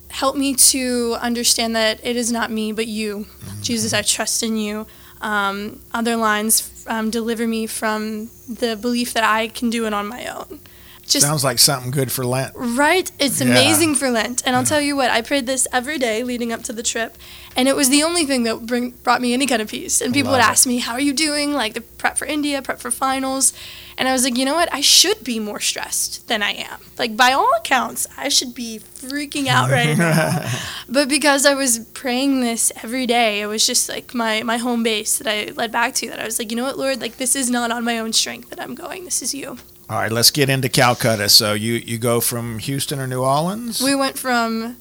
help 0.08 0.36
me 0.36 0.54
to 0.54 1.16
understand 1.20 1.74
that 1.74 2.04
it 2.04 2.16
is 2.16 2.30
not 2.30 2.50
me 2.50 2.72
but 2.72 2.86
you. 2.86 3.26
Jesus 3.62 3.92
i 3.92 4.02
trust 4.02 4.42
in 4.42 4.56
you. 4.56 4.86
Um, 5.20 5.80
other 5.92 6.16
lines 6.16 6.84
um, 6.86 7.10
deliver 7.10 7.46
me 7.46 7.66
from 7.66 8.30
the 8.48 8.76
belief 8.76 9.14
that 9.14 9.24
i 9.24 9.48
can 9.48 9.70
do 9.70 9.86
it 9.86 9.94
on 9.94 10.06
my 10.06 10.26
own 10.26 10.60
just 11.06 11.26
Sounds 11.26 11.44
like 11.44 11.58
something 11.58 11.90
good 11.90 12.10
for 12.12 12.24
Lent. 12.24 12.52
Right. 12.54 13.10
It's 13.18 13.40
Yeah. 13.40 13.46
amazing 13.48 13.94
for 13.94 14.10
Lent. 14.10 14.42
And 14.44 14.56
I'll 14.56 14.64
tell 14.64 14.80
you 14.80 14.96
what, 14.96 15.10
I 15.10 15.20
prayed 15.22 15.46
this 15.46 15.66
every 15.72 15.98
day 15.98 16.22
leading 16.22 16.52
up 16.52 16.62
to 16.64 16.72
the 16.72 16.82
trip. 16.82 17.16
And 17.56 17.68
it 17.68 17.76
was 17.76 17.88
the 17.88 18.02
only 18.02 18.26
thing 18.26 18.42
that 18.42 18.66
bring, 18.66 18.90
brought 19.02 19.20
me 19.22 19.32
any 19.32 19.46
kind 19.46 19.62
of 19.62 19.68
peace. 19.70 20.00
And 20.02 20.12
people 20.12 20.30
would 20.32 20.38
Love 20.38 20.48
it. 20.48 20.52
ask 20.52 20.66
me, 20.66 20.78
How 20.78 20.92
are 20.92 21.00
you 21.00 21.12
doing? 21.14 21.52
Like 21.52 21.74
the 21.74 21.80
prep 21.80 22.18
for 22.18 22.26
India, 22.26 22.60
prep 22.60 22.80
for 22.80 22.90
finals. 22.90 23.52
And 23.96 24.08
I 24.08 24.12
was 24.12 24.24
like, 24.24 24.36
You 24.36 24.44
know 24.44 24.54
what? 24.54 24.68
I 24.74 24.80
should 24.82 25.24
be 25.24 25.38
more 25.40 25.60
stressed 25.60 26.28
than 26.28 26.42
I 26.42 26.50
am. 26.52 26.80
Like, 26.98 27.16
by 27.16 27.32
all 27.32 27.50
accounts, 27.56 28.06
I 28.18 28.28
should 28.28 28.54
be 28.54 28.78
freaking 28.80 29.46
out 29.46 29.70
right 29.70 29.96
now. 29.96 30.50
but 30.88 31.08
because 31.08 31.46
I 31.46 31.54
was 31.54 31.78
praying 31.94 32.40
this 32.42 32.70
every 32.82 33.06
day, 33.06 33.40
it 33.40 33.46
was 33.46 33.66
just 33.66 33.88
like 33.88 34.12
my, 34.12 34.42
my 34.42 34.58
home 34.58 34.82
base 34.82 35.16
that 35.18 35.26
I 35.28 35.52
led 35.52 35.72
back 35.72 35.94
to. 35.94 36.08
That 36.10 36.18
I 36.20 36.24
was 36.24 36.38
like, 36.38 36.50
You 36.50 36.56
know 36.58 36.64
what, 36.64 36.76
Lord? 36.78 37.00
Like, 37.00 37.16
this 37.16 37.34
is 37.36 37.48
not 37.48 37.70
on 37.70 37.84
my 37.84 37.98
own 37.98 38.12
strength 38.12 38.50
that 38.50 38.60
I'm 38.60 38.74
going. 38.74 39.04
This 39.04 39.22
is 39.22 39.32
you. 39.34 39.56
All 39.88 39.98
right, 39.98 40.10
let's 40.10 40.30
get 40.32 40.48
into 40.48 40.68
Calcutta. 40.68 41.28
So 41.28 41.52
you 41.54 41.74
you 41.74 41.98
go 41.98 42.20
from 42.20 42.58
Houston 42.58 42.98
or 42.98 43.06
New 43.06 43.22
Orleans 43.22 43.80
We 43.80 43.94
went 43.94 44.18
from 44.18 44.76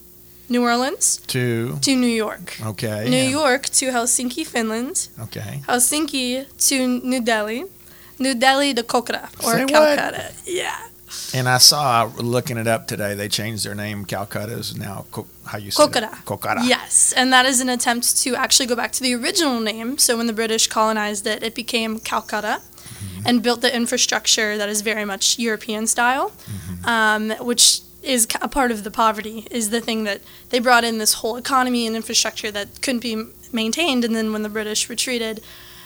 New 0.50 0.64
Orleans 0.64 1.18
to 1.28 1.78
to 1.82 1.96
New 1.96 2.08
York. 2.26 2.58
okay 2.66 3.08
New 3.10 3.18
and- 3.18 3.32
York 3.32 3.64
to 3.80 3.86
Helsinki, 3.92 4.46
Finland. 4.46 5.08
Okay. 5.20 5.62
Helsinki 5.68 6.46
to 6.70 6.88
New 7.04 7.22
Delhi. 7.22 7.66
New 8.18 8.34
Delhi 8.34 8.74
to 8.74 8.82
Kolkata 8.84 9.26
or 9.44 9.54
Say 9.54 9.62
what? 9.66 9.70
Calcutta. 9.72 10.32
Yeah. 10.46 10.76
And 11.34 11.48
I 11.48 11.60
saw 11.60 12.10
looking 12.18 12.58
it 12.58 12.68
up 12.68 12.88
today. 12.88 13.14
They 13.16 13.30
changed 13.30 13.64
their 13.66 13.76
name. 13.76 14.06
Calcutta 14.06 14.54
is 14.54 14.76
now 14.76 15.06
how 15.46 15.58
you 15.58 15.70
say 15.72 15.84
Kolkata. 15.84 16.12
it? 16.20 16.26
Kolkata. 16.26 16.68
Yes, 16.68 17.14
and 17.16 17.32
that 17.32 17.46
is 17.46 17.60
an 17.62 17.70
attempt 17.70 18.18
to 18.24 18.36
actually 18.36 18.66
go 18.66 18.76
back 18.76 18.92
to 18.94 19.02
the 19.04 19.14
original 19.16 19.60
name. 19.60 19.98
So 19.98 20.18
when 20.18 20.28
the 20.28 20.34
British 20.34 20.68
colonized 20.68 21.28
it, 21.28 21.44
it 21.44 21.54
became 21.56 22.00
Calcutta 22.00 22.62
Mm-hmm. 22.86 23.28
and 23.28 23.44
built 23.44 23.62
the 23.62 23.76
infrastructure 23.76 24.58
that 24.58 24.70
is 24.70 24.82
very 24.82 25.06
much 25.06 25.40
European 25.40 25.88
style, 25.88 26.30
Mm-hmm. 26.30 26.86
um, 26.86 27.30
which 27.46 27.82
is 28.04 28.28
a 28.42 28.48
part 28.48 28.72
of 28.72 28.84
the 28.84 28.92
poverty, 28.92 29.48
is 29.50 29.70
the 29.72 29.82
thing 29.82 30.04
that 30.04 30.22
they 30.50 30.60
brought 30.60 30.84
in 30.84 31.00
this 31.00 31.14
whole 31.16 31.36
economy 31.38 31.88
and 31.88 31.96
infrastructure 31.96 32.52
that 32.52 32.68
couldn't 32.84 33.02
be 33.02 33.24
maintained. 33.52 34.06
And 34.06 34.16
then 34.16 34.32
when 34.32 34.44
the 34.44 34.50
British 34.50 34.90
retreated 34.90 35.42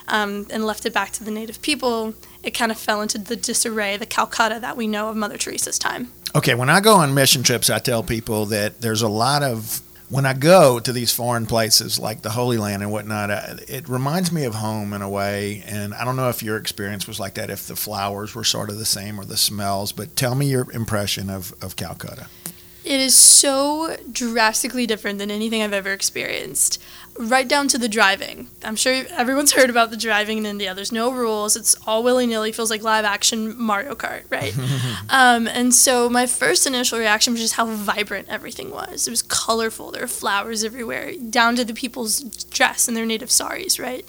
um, 0.10 0.46
and 0.50 0.65
left 0.65 0.86
it 0.86 0.94
back 0.94 1.12
to 1.13 1.24
the 1.24 1.32
native 1.32 1.62
people, 1.62 2.13
it 2.44 2.51
kind 2.51 2.72
of 2.72 2.77
fell 2.77 3.01
into 3.01 3.18
the 3.18 3.36
disarray, 3.38 3.96
the 3.96 4.06
Calcutta 4.06 4.60
that 4.60 4.75
we 4.75 4.86
know 4.88 5.10
of 5.10 5.15
Mother 5.15 5.38
Teresa's 5.38 5.79
time. 5.79 6.12
Okay, 6.36 6.56
when 6.56 6.70
I 6.70 6.82
go 6.82 6.96
on 6.96 7.13
mission 7.13 7.41
trips, 7.41 7.70
I 7.70 7.79
tell 7.79 8.03
people 8.03 8.46
that 8.48 8.82
there's 8.82 9.01
a 9.01 9.08
lot 9.08 9.41
of 9.44 9.82
when 10.09 10.25
I 10.25 10.33
go 10.33 10.79
to 10.79 10.91
these 10.91 11.13
foreign 11.13 11.45
places 11.45 11.99
like 11.99 12.23
the 12.23 12.31
Holy 12.31 12.57
Land 12.57 12.81
and 12.81 12.91
whatnot, 12.91 13.29
uh, 13.29 13.57
it 13.67 13.87
reminds 13.87 14.31
me 14.31 14.43
of 14.45 14.55
home 14.55 14.93
in 14.93 15.01
a 15.01 15.09
way. 15.09 15.63
And 15.67 15.93
I 15.93 16.03
don't 16.03 16.15
know 16.15 16.29
if 16.29 16.41
your 16.41 16.57
experience 16.57 17.07
was 17.07 17.19
like 17.19 17.35
that, 17.35 17.49
if 17.49 17.67
the 17.67 17.75
flowers 17.75 18.33
were 18.33 18.43
sort 18.43 18.69
of 18.69 18.79
the 18.79 18.85
same 18.85 19.19
or 19.19 19.25
the 19.25 19.37
smells, 19.37 19.91
but 19.91 20.15
tell 20.15 20.33
me 20.33 20.47
your 20.47 20.69
impression 20.71 21.29
of, 21.29 21.53
of 21.61 21.75
Calcutta. 21.75 22.27
It 22.89 23.00
is 23.00 23.13
so 23.13 23.98
drastically 24.12 24.88
different 24.88 25.19
than 25.19 25.29
anything 25.29 25.62
I've 25.62 25.74
ever 25.74 25.93
experienced. 25.93 26.81
Right 27.19 27.48
down 27.48 27.67
to 27.67 27.77
the 27.77 27.88
driving. 27.88 28.48
I'm 28.63 28.75
sure 28.75 29.05
everyone's 29.12 29.51
heard 29.53 29.69
about 29.69 29.91
the 29.91 29.96
driving 29.98 30.39
in 30.39 30.48
India. 30.48 30.74
There's 30.74 30.91
no 30.91 31.12
rules. 31.12 31.55
It's 31.55 31.75
all 31.86 32.01
willy 32.01 32.25
nilly. 32.25 32.51
Feels 32.51 32.72
like 32.72 32.81
live 32.81 33.05
action 33.05 33.55
Mario 33.62 33.93
Kart, 33.93 34.24
right? 34.31 34.58
um, 35.10 35.48
and 35.48 35.72
so 35.72 36.10
my 36.10 36.25
first 36.25 36.65
initial 36.65 36.98
reaction 36.98 37.34
was 37.34 37.43
just 37.43 37.53
how 37.53 37.67
vibrant 37.67 38.27
everything 38.27 38.72
was. 38.72 39.08
It 39.08 39.12
was 39.12 39.22
colorful. 39.22 39.91
There 39.91 40.01
were 40.01 40.08
flowers 40.08 40.63
everywhere, 40.63 41.13
down 41.29 41.55
to 41.58 41.63
the 41.63 41.75
people's 41.75 42.22
dress 42.22 42.88
and 42.88 42.98
their 42.98 43.05
native 43.05 43.29
saris, 43.29 43.77
right? 43.77 44.03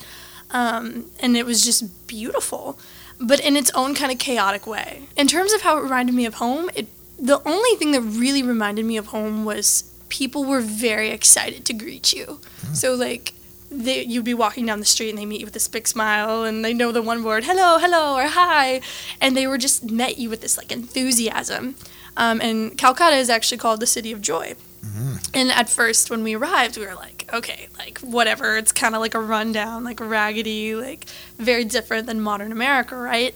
Um, 0.53 1.11
and 1.21 1.37
it 1.37 1.45
was 1.45 1.67
just 1.67 2.07
beautiful, 2.07 2.79
but 3.21 3.41
in 3.41 3.59
its 3.59 3.71
own 3.73 3.95
kind 3.95 4.11
of 4.11 4.19
chaotic 4.19 4.67
way. 4.67 5.03
In 5.19 5.27
terms 5.27 5.53
of 5.53 5.61
how 5.61 5.77
it 5.77 5.83
reminded 5.83 6.15
me 6.15 6.25
of 6.25 6.35
home, 6.35 6.71
it 6.75 6.89
the 7.21 7.41
only 7.47 7.77
thing 7.77 7.93
that 7.93 8.01
really 8.01 8.43
reminded 8.43 8.85
me 8.87 8.97
of 8.97 9.09
home 9.09 9.45
was 9.45 9.85
people 10.09 10.45
were 10.45 10.61
very 10.61 11.11
excited 11.11 11.65
to 11.67 11.73
greet 11.73 12.13
you. 12.13 12.41
So 12.73 12.95
like 12.95 13.35
they, 13.71 14.03
you'd 14.05 14.25
be 14.25 14.35
walking 14.35 14.67
down 14.67 14.81
the 14.81 14.87
street 14.87 15.11
and 15.11 15.19
they 15.19 15.27
meet 15.27 15.41
you 15.41 15.47
with 15.47 15.55
this 15.55 15.69
big 15.69 15.87
smile 15.87 16.45
and 16.45 16.65
they 16.65 16.75
know 16.75 16.91
the 16.93 17.03
one 17.03 17.23
word 17.23 17.45
hello 17.45 17.79
hello 17.79 18.17
or 18.17 18.27
hi 18.27 18.81
and 19.21 19.37
they 19.37 19.47
were 19.47 19.59
just 19.59 19.91
met 19.91 20.19
you 20.19 20.29
with 20.29 20.41
this 20.41 20.57
like 20.57 20.73
enthusiasm. 20.73 21.77
Um, 22.17 22.41
and 22.41 22.77
calcutta 22.77 23.17
is 23.17 23.31
actually 23.31 23.59
called 23.59 23.81
the 23.81 23.87
city 23.87 24.11
of 24.13 24.21
joy. 24.21 24.55
And 25.35 25.51
at 25.53 25.69
first 25.69 26.11
when 26.11 26.25
we 26.25 26.35
arrived 26.35 26.77
we 26.77 26.87
were 26.87 26.95
like 26.95 27.29
okay 27.33 27.69
like 27.79 27.99
whatever 28.01 28.57
it's 28.57 28.73
kind 28.73 28.95
of 28.95 29.01
like 29.01 29.15
a 29.15 29.21
rundown 29.21 29.85
like 29.85 30.01
raggedy 30.01 30.75
like 30.75 31.05
very 31.37 31.65
different 31.65 32.07
than 32.07 32.21
modern 32.21 32.51
america 32.51 32.97
right 32.97 33.35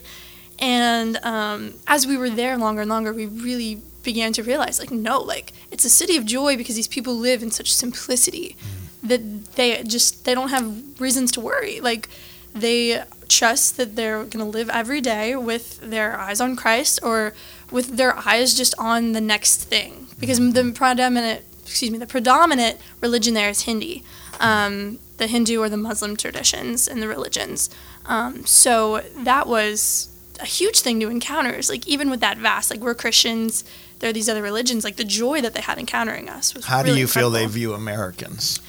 and 0.59 1.17
um, 1.19 1.75
as 1.87 2.07
we 2.07 2.17
were 2.17 2.31
there 2.31 2.57
longer 2.57 2.83
and 2.83 2.91
longer 2.91 3.13
we 3.13 3.27
really 3.27 3.81
began 4.03 4.33
to 4.33 4.43
realize 4.43 4.79
like 4.79 4.91
no 4.91 5.21
like 5.21 5.53
it's 5.71 5.85
a 5.85 5.91
city 5.91 6.17
of 6.17 6.27
joy 6.27 6.57
because 6.57 6.77
these 6.77 6.89
people 6.89 7.15
live 7.15 7.43
in 7.43 7.51
such 7.51 7.73
simplicity 7.73 8.57
that 9.05 9.45
they 9.55 9.83
just 9.83 10.25
they 10.25 10.35
don't 10.35 10.49
have 10.49 11.01
reasons 11.01 11.31
to 11.33 11.41
worry. 11.41 11.81
Like 11.81 12.09
they 12.55 13.03
trust 13.29 13.77
that 13.77 13.97
they're 13.97 14.19
going 14.19 14.45
to 14.45 14.45
live 14.45 14.71
every 14.71 15.01
day 15.01 15.37
with 15.37 15.81
their 15.81 16.17
eyes 16.19 16.41
on 16.41 16.55
christ 16.55 17.01
or 17.03 17.33
with 17.71 17.97
their 17.97 18.17
eyes 18.29 18.55
just 18.55 18.75
on 18.79 19.13
the 19.13 19.21
next 19.21 19.65
thing. 19.65 20.07
Because 20.19 20.39
the 20.39 20.73
predominant 20.75 21.43
excuse 21.63 21.91
me 21.91 21.99
the 21.99 22.07
predominant 22.07 22.81
religion 23.01 23.35
there 23.35 23.51
is 23.51 23.63
hindi. 23.63 24.03
Um, 24.41 24.99
the 25.19 25.27
hindu 25.27 25.61
or 25.61 25.69
the 25.69 25.77
muslim 25.77 26.17
traditions 26.17 26.89
and 26.89 27.03
the 27.03 27.09
religions. 27.09 27.71
Um, 28.07 28.45
so 28.47 29.03
that 29.17 29.47
was 29.47 30.09
a 30.41 30.47
huge 30.47 30.81
thing 30.81 31.01
to 31.01 31.09
encounter 31.09 31.53
is 31.53 31.69
like 31.69 31.87
even 31.87 32.11
with 32.11 32.21
that 32.21 32.39
vast 32.39 32.71
like 32.71 32.81
we're 32.81 32.95
christians 32.95 33.65
there 34.01 34.11
are 34.11 34.13
these 34.13 34.29
other 34.29 34.43
religions 34.43 34.85
like 34.85 34.97
the 34.97 35.05
joy 35.05 35.41
that 35.41 35.55
they 35.55 35.61
had 35.61 35.79
encountering 35.79 36.29
us 36.29 36.55
was 36.55 36.67
How 36.67 36.83
do 36.83 36.89
really 36.89 37.01
you 37.01 37.07
feel 37.07 37.31
they 37.31 37.47
view 37.47 37.73
Americans? 37.73 38.61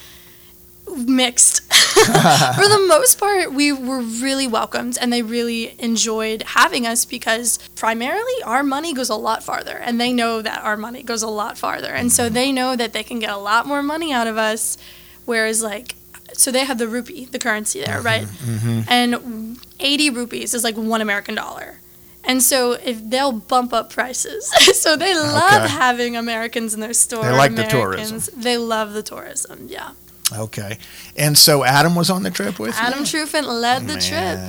mixed. 0.96 1.62
For 1.74 2.68
the 2.68 2.86
most 2.88 3.20
part 3.20 3.54
we 3.54 3.72
were 3.72 4.00
really 4.00 4.48
welcomed 4.48 4.98
and 5.00 5.12
they 5.12 5.22
really 5.22 5.76
enjoyed 5.82 6.44
having 6.44 6.86
us 6.86 7.06
because 7.06 7.58
primarily 7.76 8.34
our 8.44 8.64
money 8.64 8.94
goes 8.94 9.10
a 9.10 9.16
lot 9.16 9.44
farther 9.44 9.78
and 9.78 10.00
they 10.00 10.14
know 10.14 10.42
that 10.42 10.64
our 10.64 10.78
money 10.78 11.04
goes 11.04 11.24
a 11.24 11.28
lot 11.28 11.58
farther. 11.58 11.92
And 11.92 12.12
so 12.12 12.26
mm-hmm. 12.26 12.34
they 12.34 12.52
know 12.52 12.76
that 12.76 12.94
they 12.94 13.04
can 13.04 13.20
get 13.20 13.32
a 13.32 13.38
lot 13.38 13.66
more 13.66 13.82
money 13.82 14.14
out 14.14 14.28
of 14.28 14.38
us 14.38 14.78
whereas 15.26 15.64
like 15.64 15.96
so 16.34 16.52
they 16.52 16.66
have 16.66 16.78
the 16.78 16.88
rupee 16.88 17.26
the 17.26 17.40
currency 17.40 17.82
there 17.82 17.98
mm-hmm. 17.98 18.06
right? 18.06 18.24
Mm-hmm. 18.24 18.82
And 18.88 19.35
80 19.80 20.10
rupees 20.12 20.54
is 20.54 20.64
like 20.64 20.76
one 20.76 21.02
american 21.02 21.36
dollar 21.36 21.80
and 22.24 22.42
so 22.42 22.74
if 22.74 23.08
they'll 23.10 23.32
bump 23.32 23.72
up 23.74 23.90
prices 23.92 24.48
so 24.80 24.96
they 24.96 25.14
love 25.16 25.64
Okay. 25.64 25.68
having 25.74 26.16
americans 26.18 26.74
in 26.74 26.80
their 26.80 26.94
store 26.94 27.24
They 27.24 27.32
like 27.32 27.56
the 27.56 27.68
Americans- 27.70 28.28
they 28.36 28.58
love 28.58 28.94
the 28.94 29.04
tourism 29.04 29.68
yeah 29.70 29.92
Okay. 30.36 30.80
And 31.16 31.38
so 31.38 31.64
Adam 31.64 31.94
was 31.94 32.10
on 32.10 32.24
the 32.24 32.32
trip 32.32 32.58
with 32.58 32.74
Adam 32.80 33.02
you? 33.02 33.06
Trufant 33.06 33.46
led 33.46 33.86
the 33.86 34.00
trip. 34.02 34.40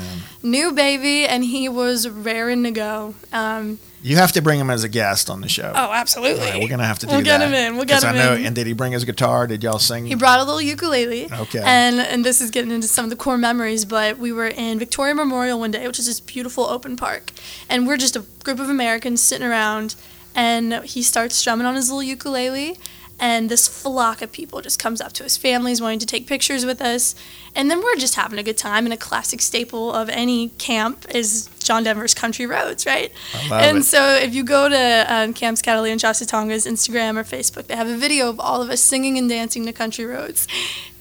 New 0.42 0.72
baby, 0.72 1.26
and 1.26 1.44
he 1.44 1.68
was 1.68 2.08
raring 2.08 2.62
to 2.64 2.70
go. 2.70 3.14
Um, 3.30 3.78
You 4.02 4.16
have 4.16 4.32
to 4.32 4.42
bring 4.42 4.60
him 4.60 4.70
as 4.70 4.84
a 4.84 4.88
guest 4.88 5.28
on 5.30 5.40
the 5.40 5.48
show. 5.48 5.72
oh, 5.74 5.92
absolutely. 5.92 6.40
Right, 6.46 6.60
we're 6.60 6.68
gonna 6.68 6.86
have 6.86 6.98
to 7.00 7.06
do 7.06 7.12
We'll 7.12 7.22
get 7.22 7.38
that. 7.38 7.48
him 7.48 7.54
in. 7.54 7.76
We'll 7.76 7.86
get 7.86 8.02
him 8.04 8.10
I 8.10 8.12
know, 8.18 8.34
in. 8.34 8.46
And 8.46 8.54
did 8.54 8.66
he 8.66 8.72
bring 8.72 8.92
his 8.92 9.04
guitar? 9.04 9.46
Did 9.46 9.62
y'all 9.64 9.78
sing? 9.78 10.06
He 10.06 10.14
brought 10.14 10.38
a 10.38 10.44
little 10.44 10.60
ukulele. 10.60 11.28
Okay. 11.32 11.62
And 11.64 11.98
and 11.98 12.24
this 12.24 12.40
is 12.40 12.50
getting 12.50 12.70
into 12.70 12.86
some 12.86 13.04
of 13.04 13.10
the 13.10 13.16
core 13.16 13.38
memories, 13.38 13.84
but 13.84 14.18
we 14.18 14.32
were 14.32 14.46
in 14.48 14.78
Victoria 14.78 15.14
Memorial 15.14 15.58
one 15.58 15.70
day, 15.72 15.86
which 15.86 15.98
is 15.98 16.06
this 16.06 16.20
beautiful 16.20 16.64
open 16.64 16.96
park, 16.96 17.32
and 17.68 17.86
we're 17.86 17.96
just 17.96 18.14
a 18.16 18.24
group 18.44 18.60
of 18.60 18.68
Americans 18.70 19.20
sitting 19.22 19.46
around, 19.46 19.96
and 20.34 20.74
he 20.84 21.02
starts 21.02 21.34
strumming 21.34 21.66
on 21.66 21.74
his 21.74 21.88
little 21.88 22.02
ukulele, 22.02 22.78
and 23.18 23.48
this 23.48 23.66
flock 23.66 24.20
of 24.20 24.30
people 24.30 24.60
just 24.60 24.78
comes 24.78 25.00
up 25.00 25.12
to 25.14 25.24
us, 25.24 25.36
families 25.36 25.80
wanting 25.80 26.00
to 26.00 26.06
take 26.06 26.26
pictures 26.26 26.66
with 26.66 26.82
us, 26.82 27.14
and 27.54 27.70
then 27.70 27.82
we're 27.82 27.96
just 27.96 28.14
having 28.14 28.38
a 28.38 28.42
good 28.42 28.58
time. 28.58 28.84
And 28.84 28.92
a 28.92 28.96
classic 28.96 29.40
staple 29.40 29.92
of 29.92 30.10
any 30.10 30.50
camp 30.50 31.06
is 31.14 31.48
John 31.58 31.82
Denver's 31.82 32.12
Country 32.12 32.46
Roads, 32.46 32.84
right? 32.84 33.10
I 33.34 33.48
love 33.48 33.62
and 33.62 33.78
it. 33.78 33.84
so 33.84 34.14
if 34.16 34.34
you 34.34 34.44
go 34.44 34.68
to 34.68 35.06
um, 35.08 35.32
Camps 35.32 35.62
Catalina 35.62 35.92
and 35.92 36.00
Chosatonga's 36.00 36.66
Instagram 36.66 37.16
or 37.16 37.24
Facebook, 37.24 37.68
they 37.68 37.76
have 37.76 37.88
a 37.88 37.96
video 37.96 38.28
of 38.28 38.38
all 38.38 38.60
of 38.60 38.68
us 38.68 38.80
singing 38.80 39.16
and 39.16 39.28
dancing 39.28 39.64
to 39.64 39.72
country 39.72 40.04
roads 40.04 40.46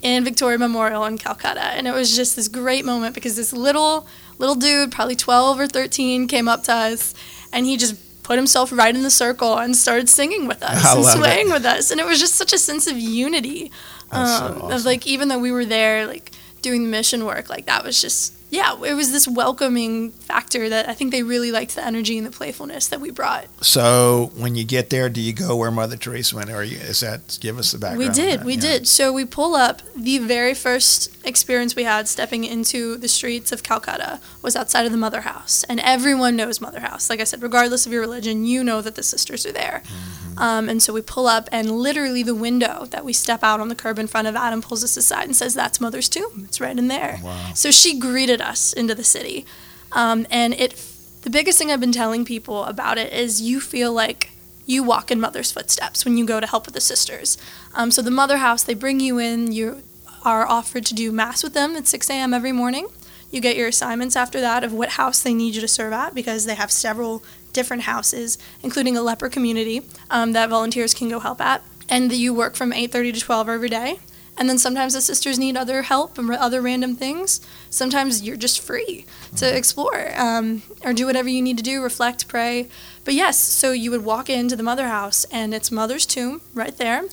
in 0.01 0.23
Victoria 0.23 0.57
Memorial 0.57 1.03
in 1.05 1.17
Calcutta. 1.17 1.63
And 1.63 1.87
it 1.87 1.93
was 1.93 2.15
just 2.15 2.35
this 2.35 2.47
great 2.47 2.85
moment 2.85 3.13
because 3.13 3.35
this 3.35 3.51
little 3.51 4.07
little 4.37 4.55
dude, 4.55 4.91
probably 4.91 5.15
12 5.15 5.59
or 5.59 5.67
13, 5.67 6.27
came 6.27 6.47
up 6.47 6.63
to 6.63 6.73
us 6.73 7.13
and 7.51 7.65
he 7.65 7.77
just 7.77 7.95
put 8.25 8.37
himself 8.37 8.71
right 8.71 8.95
in 8.95 9.03
the 9.03 9.11
circle 9.11 9.57
and 9.59 9.75
started 9.75 10.09
singing 10.09 10.47
with 10.47 10.63
us 10.63 10.83
I 10.85 10.93
and 10.95 11.01
love 11.03 11.15
it. 11.15 11.17
swaying 11.19 11.51
with 11.51 11.63
us. 11.65 11.91
And 11.91 11.99
it 12.01 12.05
was 12.07 12.19
just 12.19 12.33
such 12.33 12.53
a 12.53 12.57
sense 12.57 12.87
of 12.87 12.97
unity. 12.97 13.71
That's 14.11 14.39
so 14.39 14.45
um, 14.45 14.61
awesome. 14.63 14.71
Of 14.71 14.85
like 14.85 15.05
even 15.05 15.27
though 15.27 15.37
we 15.39 15.51
were 15.51 15.65
there 15.65 16.07
like 16.07 16.31
doing 16.63 16.83
the 16.83 16.89
mission 16.89 17.23
work, 17.25 17.49
like 17.49 17.67
that 17.67 17.83
was 17.83 18.01
just 18.01 18.33
yeah, 18.55 18.81
it 18.83 18.93
was 18.93 19.11
this 19.11 19.27
welcoming 19.27 20.11
factor 20.11 20.69
that 20.69 20.87
I 20.87 20.93
think 20.93 21.11
they 21.11 21.23
really 21.23 21.51
liked 21.51 21.75
the 21.75 21.85
energy 21.85 22.17
and 22.17 22.25
the 22.25 22.31
playfulness 22.31 22.87
that 22.87 23.01
we 23.01 23.11
brought. 23.11 23.47
So 23.63 24.31
when 24.35 24.55
you 24.55 24.63
get 24.63 24.89
there, 24.89 25.09
do 25.09 25.21
you 25.21 25.33
go 25.33 25.55
where 25.55 25.71
Mother 25.71 25.97
Teresa 25.97 26.35
went, 26.37 26.49
or 26.49 26.63
you, 26.63 26.77
is 26.77 27.01
that 27.01 27.37
give 27.41 27.59
us 27.59 27.71
the 27.71 27.77
background? 27.77 27.99
We 27.99 28.09
did, 28.09 28.39
that? 28.39 28.45
we 28.45 28.55
did. 28.55 28.87
So 28.87 29.11
we 29.11 29.25
pull 29.25 29.55
up. 29.55 29.81
The 29.95 30.19
very 30.19 30.53
first 30.53 31.15
experience 31.25 31.75
we 31.75 31.83
had 31.83 32.07
stepping 32.07 32.43
into 32.43 32.97
the 32.97 33.07
streets 33.07 33.51
of 33.51 33.63
Calcutta 33.63 34.19
was 34.41 34.55
outside 34.55 34.85
of 34.85 34.91
the 34.91 34.97
Mother 34.97 35.21
House, 35.21 35.63
and 35.65 35.79
everyone 35.79 36.35
knows 36.35 36.61
Mother 36.61 36.79
House. 36.79 37.09
Like 37.09 37.19
I 37.19 37.23
said, 37.25 37.41
regardless 37.41 37.85
of 37.85 37.91
your 37.91 38.01
religion, 38.01 38.45
you 38.45 38.63
know 38.63 38.81
that 38.81 38.95
the 38.95 39.03
sisters 39.03 39.45
are 39.45 39.51
there. 39.51 39.83
Mm-hmm. 39.85 40.24
Um, 40.37 40.69
and 40.69 40.81
so 40.81 40.93
we 40.93 41.01
pull 41.01 41.27
up, 41.27 41.47
and 41.51 41.71
literally 41.71 42.23
the 42.23 42.35
window 42.35 42.85
that 42.91 43.05
we 43.05 43.13
step 43.13 43.43
out 43.43 43.59
on 43.59 43.69
the 43.69 43.75
curb 43.75 43.99
in 43.99 44.07
front 44.07 44.27
of 44.27 44.35
Adam 44.35 44.61
pulls 44.61 44.83
us 44.83 44.97
aside 44.97 45.25
and 45.25 45.35
says, 45.35 45.53
"That's 45.53 45.79
Mother's 45.79 46.09
tomb. 46.09 46.43
It's 46.45 46.59
right 46.59 46.77
in 46.77 46.87
there." 46.87 47.19
Wow. 47.23 47.51
So 47.53 47.71
she 47.71 47.97
greeted 47.97 48.41
us 48.41 48.73
into 48.73 48.95
the 48.95 49.03
city, 49.03 49.45
um, 49.91 50.27
and 50.29 50.53
it. 50.53 50.75
The 51.21 51.31
biggest 51.31 51.57
thing 51.57 51.71
I've 51.71 51.79
been 51.79 51.91
telling 51.91 52.23
people 52.23 52.65
about 52.65 52.99
it 52.99 53.11
is 53.11 53.41
you 53.41 53.59
feel 53.59 53.91
like 53.91 54.29
you 54.67 54.83
walk 54.83 55.09
in 55.09 55.19
mother's 55.19 55.51
footsteps 55.51 56.05
when 56.05 56.17
you 56.17 56.25
go 56.25 56.39
to 56.39 56.45
help 56.45 56.65
with 56.65 56.75
the 56.75 56.81
sisters. 56.81 57.37
Um, 57.73 57.89
so 57.89 58.03
the 58.03 58.11
mother 58.11 58.37
house, 58.37 58.63
they 58.63 58.75
bring 58.75 58.99
you 58.99 59.17
in. 59.17 59.51
You 59.51 59.81
are 60.23 60.47
offered 60.47 60.85
to 60.87 60.93
do 60.93 61.11
mass 61.11 61.43
with 61.43 61.53
them 61.53 61.75
at 61.75 61.87
6 61.87 62.09
a.m. 62.09 62.33
every 62.33 62.51
morning. 62.51 62.87
You 63.31 63.41
get 63.41 63.55
your 63.55 63.67
assignments 63.67 64.15
after 64.15 64.39
that 64.41 64.63
of 64.63 64.73
what 64.73 64.89
house 64.89 65.21
they 65.21 65.33
need 65.33 65.55
you 65.55 65.61
to 65.61 65.67
serve 65.67 65.93
at 65.93 66.15
because 66.15 66.45
they 66.45 66.55
have 66.55 66.71
several 66.71 67.23
different 67.55 67.83
houses, 67.83 68.37
including 68.61 68.95
a 68.95 69.01
leper 69.01 69.29
community 69.29 69.81
um, 70.11 70.33
that 70.33 70.49
volunteers 70.49 70.93
can 70.93 71.09
go 71.09 71.19
help 71.19 71.41
at. 71.41 71.63
And 71.89 72.11
you 72.11 72.33
work 72.33 72.55
from 72.55 72.71
8:30 72.71 73.13
to 73.13 73.19
12 73.19 73.49
every 73.49 73.69
day. 73.69 73.99
And 74.37 74.49
then 74.49 74.57
sometimes 74.57 74.93
the 74.93 75.01
sisters 75.01 75.39
need 75.39 75.55
other 75.55 75.83
help 75.83 76.17
and 76.17 76.29
other 76.29 76.61
random 76.61 76.95
things. 76.95 77.39
Sometimes 77.69 78.21
you're 78.21 78.35
just 78.35 78.59
free 78.59 79.05
to 79.37 79.57
explore 79.57 80.11
um, 80.19 80.61
or 80.83 80.93
do 80.93 81.05
whatever 81.05 81.29
you 81.29 81.41
need 81.41 81.57
to 81.57 81.63
do, 81.63 81.81
reflect, 81.81 82.27
pray. 82.27 82.67
But 83.05 83.13
yes, 83.13 83.39
so 83.39 83.71
you 83.71 83.91
would 83.91 84.03
walk 84.03 84.29
into 84.29 84.57
the 84.57 84.63
mother 84.63 84.87
house 84.89 85.25
and 85.31 85.53
it's 85.53 85.71
mother's 85.71 86.05
tomb 86.05 86.41
right 86.53 86.75
there. 86.77 87.03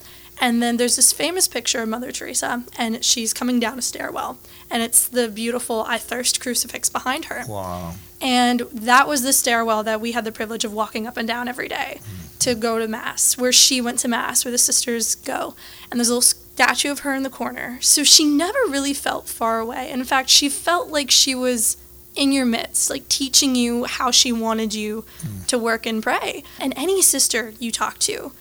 And 0.42 0.61
then 0.61 0.76
there's 0.76 0.96
this 0.96 1.12
famous 1.12 1.46
picture 1.46 1.82
of 1.82 1.88
Mother 1.88 2.11
Teresa 2.11 2.64
and 2.76 3.04
she's 3.04 3.32
coming 3.32 3.61
down 3.61 3.78
a 3.78 3.82
stairwell. 3.82 4.38
And 4.68 4.82
it's 4.82 5.06
the 5.06 5.28
beautiful 5.28 5.84
I 5.87 5.99
Thirst 5.99 6.40
crucifix 6.40 6.88
behind 6.88 7.26
her. 7.26 7.44
Wow. 7.46 7.94
And 8.20 8.62
that 8.72 9.06
was 9.06 9.22
the 9.22 9.32
stairwell 9.32 9.84
that 9.84 10.00
we 10.00 10.12
had 10.12 10.25
the 10.25 10.32
privilege 10.32 10.64
of 10.64 10.72
walking 10.72 11.06
up 11.06 11.16
and 11.16 11.28
down 11.28 11.46
every 11.46 11.68
day 11.68 12.00
to 12.40 12.54
hmm. 12.54 12.61
go 12.61 12.80
to 12.80 12.88
Mass, 12.88 13.38
where 13.38 13.52
she 13.52 13.80
went 13.80 14.00
to 14.00 14.08
Mass, 14.08 14.44
where 14.44 14.50
the 14.50 14.58
sisters 14.58 15.14
go. 15.14 15.54
And 15.90 16.00
there's 16.00 16.08
a 16.08 16.14
little 16.14 16.22
statue 16.22 16.90
of 16.90 17.00
her 17.00 17.14
in 17.14 17.22
the 17.22 17.30
corner. 17.30 17.78
So 17.80 18.02
she 18.02 18.25
never 18.25 18.58
really 18.68 18.94
felt 18.94 19.28
far 19.28 19.61
away. 19.61 19.92
In 19.92 20.02
fact, 20.02 20.28
she 20.28 20.49
felt 20.49 20.88
like 20.88 21.12
she 21.12 21.37
was 21.37 21.76
in 22.16 22.32
your 22.32 22.46
midst, 22.46 22.90
like 22.90 23.08
teaching 23.08 23.54
you 23.54 23.84
how 23.84 24.11
she 24.11 24.32
wanted 24.32 24.75
you 24.75 25.04
hmm. 25.20 25.44
to 25.44 25.56
work 25.56 25.87
and 25.87 26.02
pray. 26.02 26.42
And 26.58 26.75
any 26.76 27.00
sister 27.00 27.54
you 27.61 27.70
talk 27.70 28.00
to 28.00 28.32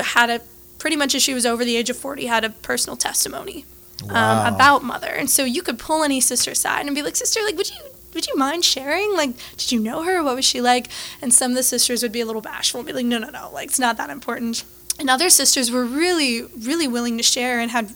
had 0.00 0.30
a 0.30 0.40
pretty 0.82 0.96
much 0.96 1.14
as 1.14 1.22
she 1.22 1.32
was 1.38 1.46
over 1.46 1.64
the 1.64 1.76
age 1.80 1.90
of 1.90 1.96
40 1.96 2.26
had 2.26 2.44
a 2.44 2.50
personal 2.50 2.96
testimony 2.96 3.64
Wow. 4.04 4.46
um, 4.46 4.54
about 4.54 4.82
mother 4.82 5.12
and 5.20 5.30
so 5.30 5.44
you 5.44 5.62
could 5.62 5.78
pull 5.78 6.02
any 6.02 6.20
sister 6.20 6.50
aside 6.50 6.86
and 6.86 6.94
be 6.94 7.02
like 7.02 7.14
sister 7.16 7.40
like 7.44 7.56
would 7.56 7.70
you 7.70 7.80
would 8.14 8.26
you 8.26 8.36
mind 8.36 8.64
sharing 8.64 9.14
like 9.16 9.30
did 9.60 9.70
you 9.70 9.78
know 9.88 10.02
her 10.02 10.22
what 10.24 10.34
was 10.34 10.44
she 10.44 10.60
like 10.60 10.88
and 11.22 11.32
some 11.32 11.52
of 11.52 11.56
the 11.56 11.62
sisters 11.62 12.02
would 12.02 12.10
be 12.18 12.20
a 12.20 12.26
little 12.26 12.42
bashful 12.42 12.80
and 12.80 12.86
be 12.88 12.92
like 12.92 13.06
no 13.06 13.18
no 13.18 13.30
no 13.30 13.48
like 13.52 13.68
it's 13.68 13.78
not 13.86 13.96
that 13.96 14.10
important 14.10 14.64
And 14.98 15.08
other 15.08 15.30
sisters 15.30 15.70
were 15.70 15.86
really, 15.86 16.42
really 16.70 16.88
willing 16.96 17.16
to 17.16 17.22
share 17.34 17.56
and 17.62 17.70
had 17.70 17.86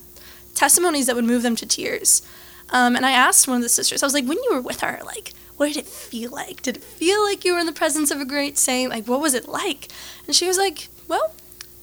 testimonies 0.54 1.06
that 1.06 1.14
would 1.16 1.24
move 1.32 1.42
them 1.42 1.56
to 1.56 1.66
tears. 1.66 2.22
Um, 2.70 2.96
and 2.96 3.04
I 3.04 3.12
asked 3.12 3.46
one 3.46 3.58
of 3.58 3.62
the 3.62 3.68
sisters, 3.78 4.02
I 4.02 4.06
was 4.06 4.14
like, 4.14 4.24
when 4.26 4.38
you 4.44 4.50
were 4.54 4.62
with 4.70 4.80
her, 4.80 5.00
like, 5.04 5.32
what 5.58 5.66
did 5.68 5.76
it 5.76 5.86
feel 5.86 6.30
like? 6.30 6.62
Did 6.62 6.76
it 6.78 6.82
feel 7.00 7.22
like 7.28 7.44
you 7.44 7.52
were 7.52 7.60
in 7.60 7.66
the 7.66 7.80
presence 7.82 8.10
of 8.10 8.20
a 8.20 8.24
great 8.34 8.56
saint? 8.58 8.90
Like, 8.90 9.06
what 9.06 9.20
was 9.20 9.34
it 9.34 9.46
like? 9.46 9.88
And 10.26 10.34
she 10.34 10.46
was 10.48 10.56
like, 10.58 10.88
well, 11.06 11.34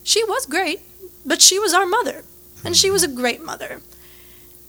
she 0.03 0.23
was 0.25 0.45
great, 0.47 0.81
but 1.25 1.41
she 1.41 1.59
was 1.59 1.73
our 1.73 1.85
mother, 1.85 2.23
and 2.63 2.75
she 2.75 2.89
was 2.89 3.03
a 3.03 3.07
great 3.07 3.41
mother. 3.41 3.81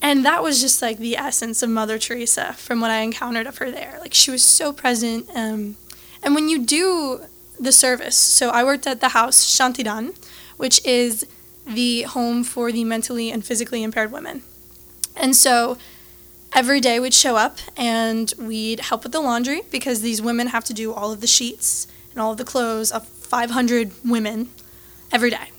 And 0.04 0.24
that 0.24 0.42
was 0.42 0.60
just 0.60 0.82
like 0.82 0.98
the 0.98 1.16
essence 1.16 1.62
of 1.62 1.70
Mother 1.70 1.98
Teresa 1.98 2.52
from 2.52 2.80
what 2.80 2.90
I 2.90 2.98
encountered 2.98 3.46
of 3.46 3.56
her 3.58 3.70
there. 3.70 3.96
Like, 4.00 4.12
she 4.12 4.30
was 4.30 4.42
so 4.42 4.70
present. 4.70 5.30
Um, 5.34 5.76
and 6.22 6.34
when 6.34 6.50
you 6.50 6.64
do 6.64 7.22
the 7.58 7.72
service, 7.72 8.14
so 8.14 8.50
I 8.50 8.64
worked 8.64 8.86
at 8.86 9.00
the 9.00 9.10
house 9.10 9.46
Shanti 9.46 9.82
Dan, 9.82 10.12
which 10.58 10.84
is 10.84 11.26
the 11.66 12.02
home 12.02 12.44
for 12.44 12.70
the 12.70 12.84
mentally 12.84 13.30
and 13.30 13.44
physically 13.44 13.82
impaired 13.82 14.12
women. 14.12 14.42
And 15.16 15.34
so 15.34 15.78
every 16.52 16.80
day 16.80 17.00
we'd 17.00 17.14
show 17.14 17.36
up 17.36 17.58
and 17.74 18.34
we'd 18.38 18.80
help 18.80 19.04
with 19.04 19.12
the 19.12 19.20
laundry 19.20 19.62
because 19.70 20.02
these 20.02 20.20
women 20.20 20.48
have 20.48 20.64
to 20.64 20.74
do 20.74 20.92
all 20.92 21.12
of 21.12 21.22
the 21.22 21.26
sheets 21.26 21.86
and 22.12 22.20
all 22.20 22.32
of 22.32 22.36
the 22.36 22.44
clothes 22.44 22.92
of 22.92 23.06
500 23.08 23.92
women 24.04 24.50
every 25.10 25.30
day 25.30 25.53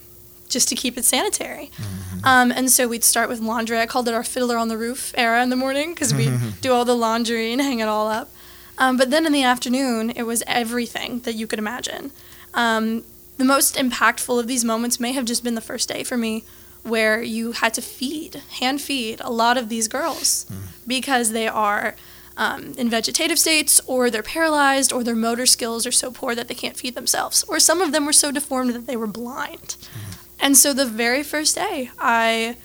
just 0.49 0.69
to 0.69 0.75
keep 0.75 0.97
it 0.97 1.05
sanitary. 1.05 1.71
Mm-hmm. 1.75 2.25
Um, 2.25 2.51
and 2.51 2.69
so 2.69 2.87
we'd 2.87 3.03
start 3.03 3.29
with 3.29 3.39
laundry. 3.39 3.79
I 3.79 3.85
called 3.85 4.07
it 4.07 4.13
our 4.13 4.23
fiddler 4.23 4.57
on 4.57 4.67
the 4.67 4.77
roof 4.77 5.13
era 5.17 5.41
in 5.43 5.49
the 5.49 5.55
morning 5.55 5.93
because 5.93 6.13
we'd 6.13 6.33
do 6.61 6.71
all 6.71 6.85
the 6.85 6.95
laundry 6.95 7.51
and 7.51 7.61
hang 7.61 7.79
it 7.79 7.87
all 7.87 8.07
up. 8.07 8.31
Um, 8.77 8.97
but 8.97 9.09
then 9.09 9.25
in 9.25 9.31
the 9.31 9.43
afternoon, 9.43 10.09
it 10.09 10.23
was 10.23 10.43
everything 10.47 11.19
that 11.21 11.33
you 11.33 11.47
could 11.47 11.59
imagine. 11.59 12.11
Um, 12.53 13.03
the 13.37 13.45
most 13.45 13.75
impactful 13.75 14.39
of 14.39 14.47
these 14.47 14.63
moments 14.63 14.99
may 14.99 15.11
have 15.11 15.25
just 15.25 15.43
been 15.43 15.55
the 15.55 15.61
first 15.61 15.89
day 15.89 16.03
for 16.03 16.17
me 16.17 16.43
where 16.83 17.21
you 17.21 17.53
had 17.53 17.73
to 17.73 17.81
feed, 17.81 18.35
hand 18.59 18.79
feed 18.79 19.19
a 19.21 19.31
lot 19.31 19.57
of 19.57 19.69
these 19.69 19.87
girls 19.87 20.45
mm. 20.45 20.57
because 20.85 21.31
they 21.31 21.47
are 21.47 21.95
um, 22.37 22.73
in 22.77 22.89
vegetative 22.89 23.39
states 23.39 23.81
or 23.87 24.09
they're 24.09 24.21
paralyzed 24.21 24.93
or 24.93 25.03
their 25.03 25.15
motor 25.15 25.45
skills 25.45 25.87
are 25.87 25.91
so 25.91 26.11
poor 26.11 26.35
that 26.35 26.47
they 26.47 26.53
can't 26.53 26.77
feed 26.77 26.95
themselves. 26.95 27.43
Or 27.47 27.59
some 27.59 27.81
of 27.81 27.91
them 27.91 28.05
were 28.05 28.13
so 28.13 28.31
deformed 28.31 28.73
that 28.73 28.87
they 28.87 28.95
were 28.95 29.07
blind. 29.07 29.77
Mm. 29.79 30.04
And 30.39 30.57
so 30.57 30.73
the 30.73 30.85
very 30.85 31.23
first 31.23 31.55
day, 31.55 31.91
I 31.99 32.57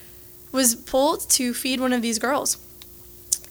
was 0.53 0.75
pulled 0.75 1.29
to 1.31 1.55
feed 1.55 1.81
one 1.81 1.93
of 1.93 2.03
these 2.03 2.19
girls. 2.19 2.57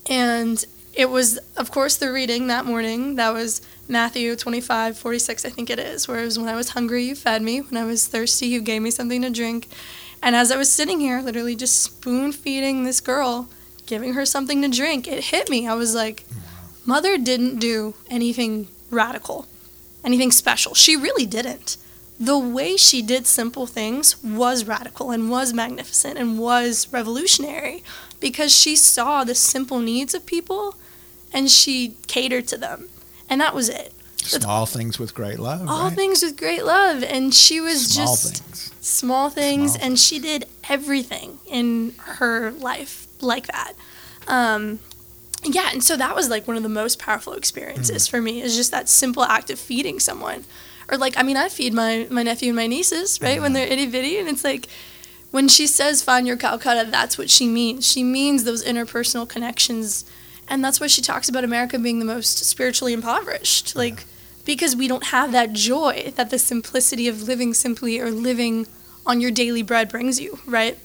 And 0.10 0.66
it 0.94 1.10
was, 1.10 1.38
of 1.56 1.72
course, 1.72 1.96
the 1.98 2.12
reading 2.12 2.48
that 2.48 2.66
morning. 2.66 3.16
That 3.16 3.34
was 3.34 3.62
Matthew 3.88 4.36
25, 4.36 4.98
46, 4.98 5.46
I 5.46 5.50
think 5.50 5.70
it 5.70 5.80
is, 5.80 6.08
where 6.08 6.20
it 6.20 6.26
was 6.26 6.38
when 6.38 6.50
I 6.50 6.56
was 6.56 6.70
hungry, 6.70 7.04
you 7.06 7.16
fed 7.16 7.42
me. 7.42 7.62
When 7.62 7.82
I 7.82 7.86
was 7.86 8.08
thirsty, 8.08 8.48
you 8.48 8.62
gave 8.62 8.82
me 8.82 8.92
something 8.92 9.22
to 9.22 9.30
drink. 9.30 9.68
And 10.22 10.36
as 10.36 10.52
I 10.52 10.58
was 10.58 10.72
sitting 10.72 11.00
here, 11.00 11.22
literally 11.22 11.56
just 11.56 11.82
spoon 11.82 12.32
feeding 12.32 12.84
this 12.84 13.00
girl, 13.00 13.50
giving 13.86 14.14
her 14.14 14.26
something 14.26 14.62
to 14.62 14.68
drink, 14.68 15.08
it 15.08 15.26
hit 15.26 15.50
me. 15.50 15.68
I 15.68 15.74
was 15.74 15.96
like, 15.96 16.26
Mother 16.86 17.18
didn't 17.18 17.60
do 17.60 17.94
anything 18.10 18.68
radical, 18.92 19.48
anything 20.04 20.32
special. 20.32 20.74
She 20.74 20.96
really 20.96 21.26
didn't. 21.26 21.78
The 22.20 22.38
way 22.38 22.76
she 22.76 23.02
did 23.02 23.26
simple 23.26 23.66
things 23.66 24.22
was 24.22 24.66
radical 24.66 25.12
and 25.12 25.30
was 25.30 25.54
magnificent 25.54 26.18
and 26.18 26.38
was 26.38 26.88
revolutionary 26.92 27.84
because 28.20 28.54
she 28.56 28.76
saw 28.76 29.24
the 29.24 29.36
simple 29.36 29.80
needs 29.80 30.14
of 30.14 30.26
people 30.26 30.76
and 31.32 31.50
she 31.50 31.96
catered 32.08 32.48
to 32.50 32.58
them. 32.58 32.90
And 33.30 33.40
that 33.40 33.56
was 33.56 33.70
it. 33.70 33.94
Small 34.18 34.66
things 34.66 35.00
with 35.00 35.14
great 35.16 35.40
love. 35.40 35.68
All 35.70 35.86
right? 35.86 35.94
things 35.96 36.22
with 36.22 36.36
great 36.38 36.66
love. 36.66 37.04
And 37.04 37.34
she 37.34 37.62
was 37.62 37.88
small 37.88 38.06
just 38.08 38.44
things. 38.44 38.74
small 38.82 39.30
things. 39.30 39.74
Small 39.74 39.86
and 39.86 39.98
she 39.98 40.20
did 40.20 40.46
everything 40.68 41.40
in 41.48 41.94
her 42.00 42.52
life 42.52 43.08
like 43.22 43.48
that. 43.48 43.74
Um, 44.28 44.80
yeah, 45.44 45.70
and 45.72 45.82
so 45.82 45.96
that 45.96 46.16
was 46.16 46.30
like 46.30 46.48
one 46.48 46.58
of 46.58 46.64
the 46.64 46.70
most 46.70 47.00
powerful 47.00 47.34
experiences 47.34 48.08
Mm. 48.08 48.12
for 48.12 48.22
me 48.22 48.42
is 48.42 48.58
just 48.58 48.72
that 48.72 48.90
simple 48.90 49.24
act 49.24 49.50
of 49.50 49.58
feeding 49.58 50.00
someone. 50.00 50.44
Or 50.90 50.98
like, 50.98 51.18
I 51.18 51.24
mean, 51.24 51.38
I 51.38 51.50
feed 51.50 51.74
my, 51.74 52.08
my 52.10 52.24
nephew 52.24 52.50
and 52.50 52.56
my 52.56 52.68
nieces, 52.68 53.22
right, 53.22 53.42
when 53.42 53.54
they're 53.54 53.68
itty 53.68 53.86
bitty, 53.86 54.18
and 54.18 54.28
it's 54.28 54.44
like, 54.44 54.68
when 55.32 55.48
she 55.48 55.68
says 55.68 56.02
find 56.02 56.26
your 56.26 56.38
Calcutta, 56.38 56.90
that's 56.90 57.18
what 57.18 57.30
she 57.30 57.48
means. 57.48 57.86
She 57.86 58.04
means 58.04 58.44
those 58.44 58.64
interpersonal 58.64 59.30
connections. 59.30 60.04
And 60.48 60.64
that's 60.64 60.80
why 60.80 60.88
she 60.88 61.02
talks 61.02 61.30
about 61.30 61.44
America 61.44 61.78
being 61.78 62.00
the 62.00 62.06
most 62.06 62.40
spiritually 62.40 62.94
impoverished. 62.94 63.76
Like, 63.76 64.06
because 64.46 64.76
we 64.76 64.88
don't 64.88 65.08
have 65.08 65.32
that 65.32 65.54
joy 65.54 66.12
that 66.16 66.32
the 66.32 66.40
simplicity 66.40 67.08
of 67.08 67.22
living 67.22 67.54
simply 67.54 68.00
or 68.00 68.10
living 68.10 68.66
on 69.06 69.22
your 69.22 69.30
daily 69.30 69.62
bread 69.62 69.90
brings 69.90 70.20
you, 70.20 70.40
right? 70.48 70.78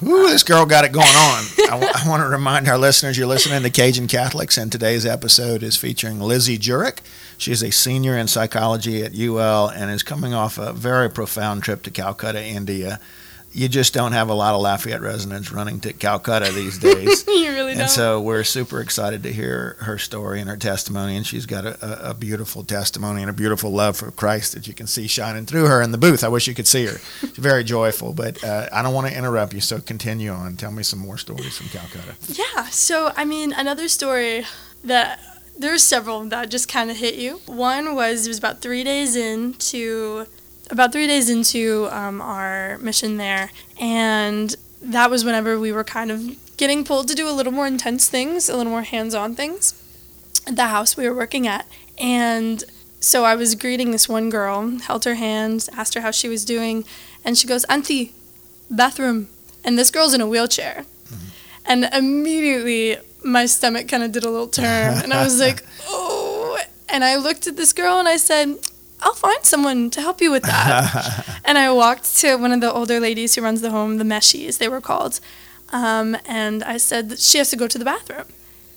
Ooh, 0.00 0.28
this 0.28 0.44
girl 0.44 0.64
got 0.64 0.84
it 0.84 0.92
going 0.92 1.06
on. 1.08 1.44
I, 1.70 2.04
want 2.06 2.22
to 2.22 2.28
remind 2.28 2.68
our 2.68 2.78
listeners 2.78 3.18
you're 3.18 3.26
listening 3.26 3.62
to 3.64 3.70
Cajun 3.70 4.06
Catholics, 4.06 4.56
and 4.56 4.70
today's 4.70 5.04
episode 5.04 5.64
is 5.64 5.76
featuring 5.76 6.20
Lizzie 6.20 6.56
Jurek. 6.56 6.98
She's 7.36 7.64
a 7.64 7.72
senior 7.72 8.16
in 8.16 8.28
psychology 8.28 9.02
at 9.02 9.18
UL 9.18 9.68
and 9.68 9.90
is 9.90 10.04
coming 10.04 10.34
off 10.34 10.56
a 10.56 10.72
very 10.72 11.10
profound 11.10 11.64
trip 11.64 11.82
to 11.82 11.90
Calcutta, 11.90 12.44
India. 12.44 13.00
You 13.58 13.68
just 13.68 13.92
don't 13.92 14.12
have 14.12 14.28
a 14.28 14.34
lot 14.34 14.54
of 14.54 14.60
Lafayette 14.60 15.00
residents 15.00 15.50
running 15.50 15.80
to 15.80 15.92
Calcutta 15.92 16.52
these 16.52 16.78
days. 16.78 17.24
you 17.26 17.50
really 17.50 17.72
don't. 17.72 17.82
And 17.82 17.90
so 17.90 18.20
we're 18.20 18.44
super 18.44 18.80
excited 18.80 19.24
to 19.24 19.32
hear 19.32 19.76
her 19.80 19.98
story 19.98 20.40
and 20.40 20.48
her 20.48 20.56
testimony. 20.56 21.16
And 21.16 21.26
she's 21.26 21.44
got 21.44 21.64
a, 21.64 22.06
a, 22.08 22.10
a 22.10 22.14
beautiful 22.14 22.62
testimony 22.62 23.22
and 23.22 23.30
a 23.30 23.32
beautiful 23.32 23.72
love 23.72 23.96
for 23.96 24.12
Christ 24.12 24.52
that 24.54 24.68
you 24.68 24.74
can 24.74 24.86
see 24.86 25.08
shining 25.08 25.44
through 25.44 25.66
her 25.66 25.82
in 25.82 25.90
the 25.90 25.98
booth. 25.98 26.22
I 26.22 26.28
wish 26.28 26.46
you 26.46 26.54
could 26.54 26.68
see 26.68 26.86
her. 26.86 26.98
She's 27.20 27.30
very 27.30 27.64
joyful, 27.64 28.14
but 28.14 28.42
uh, 28.44 28.68
I 28.72 28.82
don't 28.82 28.94
want 28.94 29.08
to 29.08 29.16
interrupt 29.16 29.52
you. 29.52 29.60
So 29.60 29.80
continue 29.80 30.30
on. 30.30 30.56
Tell 30.56 30.70
me 30.70 30.84
some 30.84 31.00
more 31.00 31.18
stories 31.18 31.56
from 31.56 31.68
Calcutta. 31.68 32.14
Yeah. 32.28 32.66
So, 32.66 33.12
I 33.16 33.24
mean, 33.24 33.52
another 33.52 33.88
story 33.88 34.44
that 34.84 35.18
there's 35.58 35.82
several 35.82 36.24
that 36.26 36.48
just 36.50 36.68
kind 36.68 36.90
of 36.90 36.96
hit 36.96 37.16
you. 37.16 37.40
One 37.46 37.94
was 37.94 38.26
it 38.26 38.30
was 38.30 38.38
about 38.38 38.62
three 38.62 38.84
days 38.84 39.16
into 39.16 40.26
about 40.70 40.92
three 40.92 41.06
days 41.06 41.28
into 41.30 41.88
um, 41.90 42.20
our 42.20 42.78
mission 42.78 43.16
there, 43.16 43.50
and 43.80 44.54
that 44.82 45.10
was 45.10 45.24
whenever 45.24 45.58
we 45.58 45.72
were 45.72 45.84
kind 45.84 46.10
of 46.10 46.36
getting 46.56 46.84
pulled 46.84 47.08
to 47.08 47.14
do 47.14 47.28
a 47.28 47.32
little 47.32 47.52
more 47.52 47.66
intense 47.66 48.08
things, 48.08 48.48
a 48.48 48.56
little 48.56 48.72
more 48.72 48.82
hands-on 48.82 49.34
things 49.34 49.74
at 50.46 50.56
the 50.56 50.66
house 50.66 50.96
we 50.96 51.08
were 51.08 51.14
working 51.14 51.46
at, 51.46 51.66
and 51.98 52.64
so 53.00 53.24
I 53.24 53.34
was 53.34 53.54
greeting 53.54 53.90
this 53.92 54.08
one 54.08 54.28
girl, 54.28 54.78
held 54.80 55.04
her 55.04 55.14
hand, 55.14 55.68
asked 55.72 55.94
her 55.94 56.00
how 56.00 56.10
she 56.10 56.28
was 56.28 56.44
doing, 56.44 56.84
and 57.24 57.36
she 57.38 57.46
goes, 57.46 57.64
"Auntie, 57.64 58.12
bathroom," 58.70 59.28
and 59.64 59.78
this 59.78 59.90
girl's 59.90 60.14
in 60.14 60.20
a 60.20 60.26
wheelchair, 60.26 60.84
and 61.64 61.84
immediately 61.92 62.96
my 63.24 63.46
stomach 63.46 63.88
kind 63.88 64.02
of 64.02 64.12
did 64.12 64.24
a 64.24 64.30
little 64.30 64.48
turn, 64.48 65.02
and 65.02 65.12
I 65.12 65.22
was 65.24 65.40
like, 65.46 65.64
"Oh!" 65.86 66.58
And 66.90 67.04
I 67.04 67.16
looked 67.16 67.46
at 67.46 67.56
this 67.56 67.74
girl 67.74 67.98
and 67.98 68.08
I 68.08 68.16
said, 68.16 68.56
I'll 69.00 69.14
find 69.14 69.44
someone 69.44 69.90
to 69.90 70.00
help 70.00 70.20
you 70.20 70.30
with 70.30 70.42
that. 70.42 71.40
and 71.44 71.56
I 71.56 71.70
walked 71.72 72.16
to 72.18 72.36
one 72.36 72.52
of 72.52 72.60
the 72.60 72.72
older 72.72 72.98
ladies 73.00 73.34
who 73.34 73.42
runs 73.42 73.60
the 73.60 73.70
home, 73.70 73.98
the 73.98 74.04
Meshies, 74.04 74.58
they 74.58 74.68
were 74.68 74.80
called. 74.80 75.20
Um, 75.72 76.16
and 76.26 76.64
I 76.64 76.78
said 76.78 77.08
that 77.10 77.18
she 77.18 77.38
has 77.38 77.50
to 77.50 77.56
go 77.56 77.68
to 77.68 77.78
the 77.78 77.84
bathroom. 77.84 78.24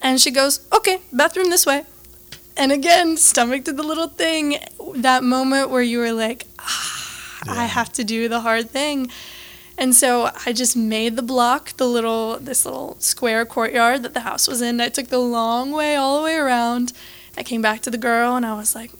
And 0.02 0.20
she 0.20 0.32
goes, 0.32 0.66
okay, 0.72 1.00
bathroom 1.12 1.50
this 1.50 1.66
way. 1.66 1.86
And 2.58 2.72
again, 2.72 3.18
stomach 3.18 3.64
did 3.64 3.78
the 3.78 3.84
little 3.84 4.08
thing. 4.08 4.58
That 4.96 5.24
moment 5.24 5.70
where 5.70 5.82
you 5.82 6.00
were 6.00 6.12
like, 6.12 6.46
ah, 6.60 7.40
I 7.48 7.66
have 7.66 7.92
to 7.94 8.04
do 8.04 8.28
the 8.28 8.42
hard 8.42 8.70
thing. 8.70 9.10
And 9.78 9.96
so 9.96 10.30
I 10.46 10.54
just 10.54 10.76
made 10.76 11.16
the 11.16 11.22
block, 11.22 11.78
the 11.78 11.88
little, 11.88 12.38
this 12.38 12.66
little 12.66 12.98
square 13.00 13.46
courtyard 13.46 14.04
that 14.04 14.14
the 14.14 14.20
house 14.22 14.48
was 14.48 14.62
in. 14.62 14.82
I 14.82 14.90
took 14.90 15.08
the 15.08 15.20
long 15.20 15.72
way 15.72 15.96
all 15.96 16.18
the 16.18 16.24
way 16.24 16.36
around. 16.36 16.94
I 17.38 17.44
came 17.44 17.62
back 17.62 17.82
to 17.82 17.90
the 17.90 17.98
girl 17.98 18.36
and 18.36 18.46
I 18.46 18.54
was 18.54 18.76
like, 18.76 18.92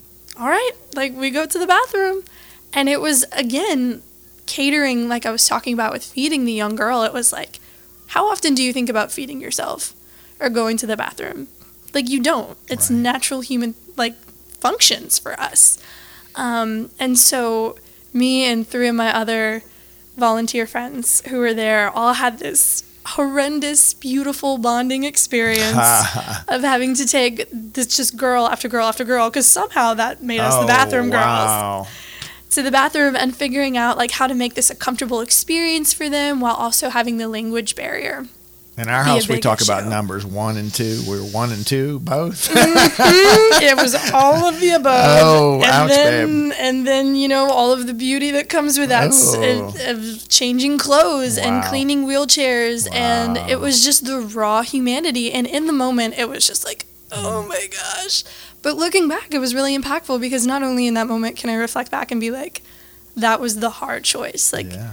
all 0.42 0.48
right, 0.48 0.72
like 0.96 1.14
we 1.14 1.30
go 1.30 1.46
to 1.46 1.58
the 1.58 1.66
bathroom. 1.68 2.24
And 2.72 2.88
it 2.88 3.00
was, 3.00 3.24
again, 3.32 4.02
catering, 4.46 5.08
like 5.08 5.24
I 5.24 5.30
was 5.30 5.46
talking 5.46 5.72
about 5.74 5.92
with 5.92 6.04
feeding 6.04 6.44
the 6.44 6.52
young 6.52 6.74
girl. 6.74 7.02
It 7.04 7.12
was 7.12 7.32
like, 7.32 7.60
how 8.08 8.26
often 8.26 8.54
do 8.54 8.62
you 8.62 8.72
think 8.72 8.88
about 8.88 9.12
feeding 9.12 9.40
yourself 9.40 9.92
or 10.40 10.48
going 10.48 10.76
to 10.78 10.86
the 10.86 10.96
bathroom? 10.96 11.48
Like, 11.94 12.08
you 12.08 12.20
don't. 12.20 12.56
It's 12.68 12.90
Right. 12.90 12.98
natural 12.98 13.40
human, 13.40 13.74
like, 13.96 14.16
functions 14.58 15.18
for 15.18 15.38
us. 15.38 15.78
Um, 16.34 16.90
and 16.98 17.18
so, 17.18 17.76
me 18.12 18.44
and 18.44 18.66
three 18.66 18.88
of 18.88 18.94
my 18.94 19.14
other 19.14 19.62
volunteer 20.16 20.66
friends 20.66 21.22
who 21.28 21.38
were 21.38 21.54
there 21.54 21.90
all 21.90 22.14
had 22.14 22.38
this 22.38 22.82
horrendous, 23.04 23.94
beautiful 23.94 24.58
bonding 24.58 25.04
experience 25.04 25.76
of 26.48 26.62
having 26.62 26.94
to 26.94 27.06
take 27.06 27.48
this 27.52 27.96
just 27.96 28.16
girl 28.16 28.46
after 28.46 28.68
girl 28.68 28.86
after 28.86 29.04
girl 29.04 29.28
because 29.28 29.46
somehow 29.46 29.94
that 29.94 30.22
made 30.22 30.40
us 30.40 30.54
the 30.54 30.62
oh, 30.62 30.66
bathroom 30.66 31.08
oh, 31.08 31.10
girls. 31.10 31.22
wow. 31.22 31.86
to 32.50 32.62
the 32.62 32.70
bathroom 32.70 33.16
and 33.16 33.36
figuring 33.36 33.76
out 33.76 33.96
like 33.96 34.12
how 34.12 34.26
to 34.26 34.34
make 34.34 34.54
this 34.54 34.70
a 34.70 34.74
comfortable 34.74 35.20
experience 35.20 35.92
for 35.92 36.08
them 36.08 36.40
while 36.40 36.54
also 36.54 36.90
having 36.90 37.18
the 37.18 37.28
language 37.28 37.74
barrier 37.74 38.26
In 38.78 38.88
our 38.88 39.04
house, 39.04 39.28
we 39.28 39.38
talk 39.38 39.60
about 39.60 39.86
numbers 39.86 40.24
one 40.24 40.56
and 40.56 40.72
two. 40.72 41.02
We're 41.06 41.20
one 41.20 41.52
and 41.52 41.66
two 41.66 42.00
both. 42.00 42.48
it 42.54 43.76
was 43.76 43.94
all 44.12 44.46
of 44.48 44.60
the 44.60 44.70
above. 44.70 45.04
Oh, 45.22 45.54
and 45.56 45.64
ouch, 45.70 45.88
then, 45.90 46.52
And 46.58 46.86
then, 46.86 47.14
you 47.14 47.28
know, 47.28 47.50
all 47.50 47.72
of 47.72 47.86
the 47.86 47.92
beauty 47.92 48.30
that 48.30 48.48
comes 48.48 48.78
with 48.78 48.88
that 48.88 49.10
Oh. 49.12 49.74
of- 49.90 50.26
changing 50.28 50.78
clothes 50.78 51.36
and 51.36 51.62
cleaning 51.64 52.06
wheelchairs. 52.06 52.88
And 52.90 53.36
it 53.36 53.60
was 53.60 53.84
just 53.84 54.06
the 54.06 54.20
raw 54.20 54.62
humanity. 54.62 55.30
And 55.32 55.46
in 55.46 55.66
the 55.66 55.72
moment, 55.74 56.14
it 56.16 56.28
was 56.30 56.46
just 56.46 56.64
like, 56.64 56.86
Mm. 57.10 57.24
oh 57.24 57.46
my 57.46 57.66
gosh. 57.70 58.24
But 58.62 58.76
looking 58.76 59.06
back, 59.06 59.34
it 59.34 59.38
was 59.38 59.54
really 59.54 59.76
impactful 59.76 60.18
because 60.18 60.46
not 60.46 60.62
only 60.62 60.86
in 60.86 60.94
that 60.94 61.06
moment 61.08 61.36
can 61.36 61.50
I 61.50 61.54
reflect 61.56 61.90
back 61.90 62.10
and 62.10 62.18
be 62.22 62.30
like, 62.30 62.62
that 63.16 63.38
was 63.38 63.56
the 63.60 63.68
hard 63.68 64.04
choice. 64.04 64.50
Like, 64.50 64.72
yeah. 64.72 64.92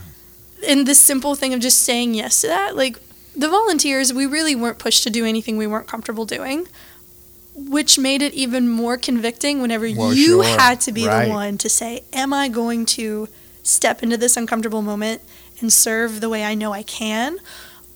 in 0.68 0.84
the 0.84 0.94
simple 0.96 1.34
thing 1.36 1.54
of 1.54 1.62
just 1.62 1.80
saying 1.84 2.14
yes 2.14 2.42
to 2.42 2.48
that, 2.48 2.76
like 2.76 2.98
the 3.40 3.48
volunteers, 3.50 4.14
we 4.14 4.26
really 4.26 4.56
weren't 4.56 4.80
pushed 4.80 5.04
to 5.04 5.10
do 5.10 5.26
anything 5.26 5.58
we 5.58 5.66
weren't 5.68 5.88
comfortable 5.88 6.26
doing, 6.26 6.68
which 7.56 7.98
made 7.98 8.22
it 8.22 8.34
even 8.34 8.70
more 8.70 8.98
convicting 8.98 9.62
whenever 9.62 9.90
Well, 9.90 10.14
you 10.14 10.44
sure. 10.44 10.60
had 10.60 10.82
to 10.82 10.92
be 10.92 11.08
Right. 11.08 11.26
the 11.26 11.32
one 11.32 11.58
to 11.60 11.70
say, 11.70 12.04
Am 12.14 12.34
I 12.34 12.48
going 12.50 12.86
to 12.98 13.28
step 13.64 14.04
into 14.04 14.18
this 14.18 14.36
uncomfortable 14.38 14.82
moment 14.82 15.22
and 15.62 15.72
serve 15.72 16.22
the 16.22 16.30
way 16.30 16.44
I 16.44 16.54
know 16.56 16.74
I 16.74 16.84
can? 16.84 17.38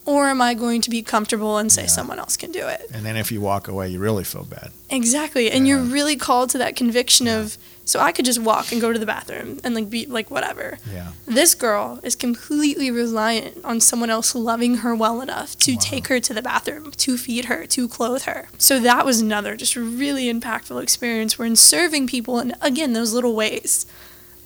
Or 0.05 0.27
am 0.27 0.41
I 0.41 0.53
going 0.53 0.81
to 0.81 0.89
be 0.89 1.01
comfortable 1.01 1.57
and 1.57 1.71
say 1.71 1.83
Yeah. 1.83 1.87
someone 1.87 2.19
else 2.19 2.35
can 2.35 2.51
do 2.51 2.67
it? 2.67 2.89
And 2.93 3.05
then 3.05 3.15
if 3.15 3.31
you 3.31 3.39
walk 3.39 3.69
away, 3.69 3.87
you 3.89 3.99
really 3.99 4.25
feel 4.25 4.43
bad. 4.43 4.71
Exactly. 4.89 5.49
And 5.49 5.65
you're 5.67 5.79
really 5.79 6.17
called 6.17 6.49
to 6.51 6.57
that 6.57 6.75
conviction 6.75 7.27
Yeah. 7.27 7.39
of, 7.39 7.57
so 7.85 7.99
I 7.99 8.11
could 8.11 8.25
just 8.25 8.39
walk 8.39 8.71
and 8.71 8.79
go 8.79 8.93
to 8.93 8.99
the 8.99 9.05
bathroom 9.05 9.59
and 9.63 9.75
like 9.75 9.89
be 9.89 10.05
like 10.05 10.31
whatever. 10.31 10.77
Yeah. 10.91 11.11
This 11.25 11.53
girl 11.53 11.99
is 12.03 12.15
completely 12.15 12.89
reliant 12.91 13.63
on 13.65 13.79
someone 13.81 14.09
else 14.09 14.33
loving 14.35 14.77
her 14.77 14.95
well 14.95 15.19
enough 15.21 15.57
to 15.59 15.73
Wow. 15.73 15.79
take 15.81 16.07
her 16.07 16.19
to 16.21 16.33
the 16.33 16.41
bathroom, 16.41 16.91
to 16.91 17.17
feed 17.17 17.45
her, 17.45 17.65
to 17.67 17.87
clothe 17.89 18.23
her. 18.23 18.47
So 18.57 18.79
that 18.79 19.05
was 19.05 19.19
another 19.21 19.55
just 19.57 19.75
really 19.75 20.31
impactful 20.31 20.81
experience. 20.81 21.37
We're 21.37 21.45
in 21.45 21.55
serving 21.57 22.07
people, 22.07 22.39
and 22.39 22.55
again, 22.61 22.93
those 22.93 23.11
little 23.13 23.35
ways. 23.35 23.85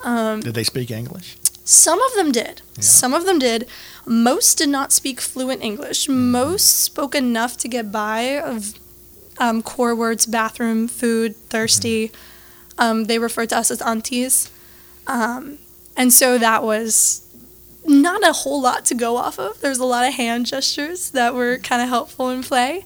Um, 0.02 0.41
Did 0.41 0.54
they 0.54 0.63
speak 0.63 0.89
English? 0.91 1.38
some 1.63 2.02
of 2.02 2.13
them 2.15 2.32
did. 2.32 2.62
Yeah. 2.76 2.82
Some 2.84 3.13
of 3.13 3.26
them 3.26 3.39
did. 3.39 3.67
Most 4.06 4.58
did 4.58 4.69
not 4.69 4.93
speak 4.93 5.19
fluent 5.19 5.62
English. 5.62 6.06
Mm-hmm. 6.06 6.32
Most 6.32 6.80
spoke 6.80 7.13
enough 7.13 7.58
to 7.58 7.67
get 7.67 7.91
by 7.91 8.39
of 8.39 8.73
um, 9.38 9.62
core 9.62 9.93
words: 9.95 10.26
bathroom, 10.26 10.88
food, 10.88 11.36
thirsty. 11.36 12.08
Mm-hmm. 12.08 12.27
Um, 12.78 13.06
they 13.06 13.20
referred 13.20 13.50
to 13.50 13.58
us 13.58 13.72
as 13.72 13.82
aunties, 13.82 14.52
um, 15.08 15.58
and 15.96 16.13
so 16.13 16.38
that 16.38 16.63
was 16.63 17.24
not 17.86 18.28
a 18.28 18.34
whole 18.34 18.62
lot 18.62 18.86
to 18.86 18.96
go 18.96 19.18
off 19.18 19.40
of. 19.40 19.60
There's 19.62 19.80
a 19.80 19.86
lot 19.86 20.08
of 20.08 20.13
hand 20.13 20.46
gestures 20.46 21.12
that 21.12 21.34
were 21.34 21.58
kind 21.58 21.82
of 21.82 21.90
helpful 21.90 22.30
in 22.30 22.44
play. 22.44 22.86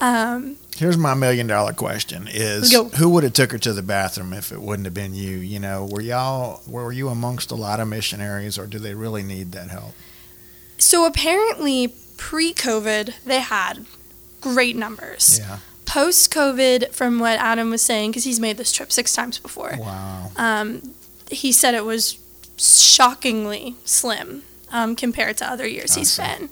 Um, 0.00 0.56
Here's 0.76 0.96
my 0.96 1.14
million 1.14 1.46
dollar 1.48 1.72
question: 1.72 2.28
Is 2.30 2.70
go. 2.70 2.84
who 2.88 3.10
would 3.10 3.24
have 3.24 3.32
took 3.32 3.50
her 3.52 3.58
to 3.58 3.72
the 3.72 3.82
bathroom 3.82 4.32
if 4.32 4.52
it 4.52 4.62
wouldn't 4.62 4.86
have 4.86 4.94
been 4.94 5.12
you? 5.14 5.38
You 5.38 5.58
know, 5.58 5.88
were 5.90 6.00
y'all 6.00 6.62
were 6.68 6.92
you 6.92 7.08
amongst 7.08 7.50
a 7.50 7.56
lot 7.56 7.80
of 7.80 7.88
missionaries, 7.88 8.58
or 8.58 8.66
do 8.66 8.78
they 8.78 8.94
really 8.94 9.22
need 9.22 9.52
that 9.52 9.70
help? 9.70 9.94
so 10.78 11.04
apparently, 11.04 11.92
pre-COVID, 12.16 13.14
they 13.24 13.40
had 13.40 13.84
great 14.40 14.76
numbers. 14.76 15.40
Yeah. 15.40 15.58
Post 15.88 16.32
COVID, 16.32 16.92
from 16.92 17.18
what 17.18 17.38
Adam 17.38 17.70
was 17.70 17.82
saying, 17.82 18.10
because 18.10 18.24
he's 18.24 18.38
made 18.40 18.56
this 18.58 18.70
trip 18.72 18.92
six 18.92 19.12
times 19.14 19.38
before, 19.38 19.74
Wow. 19.78 20.30
um, 20.36 20.94
he 21.30 21.50
said 21.52 21.74
it 21.74 21.84
was 21.84 22.18
shockingly 22.56 23.74
slim 23.84 24.42
um, 24.70 24.94
compared 24.96 25.36
to 25.38 25.50
other 25.50 25.66
years 25.66 25.96
I 25.96 26.00
he's 26.00 26.16
been. 26.16 26.48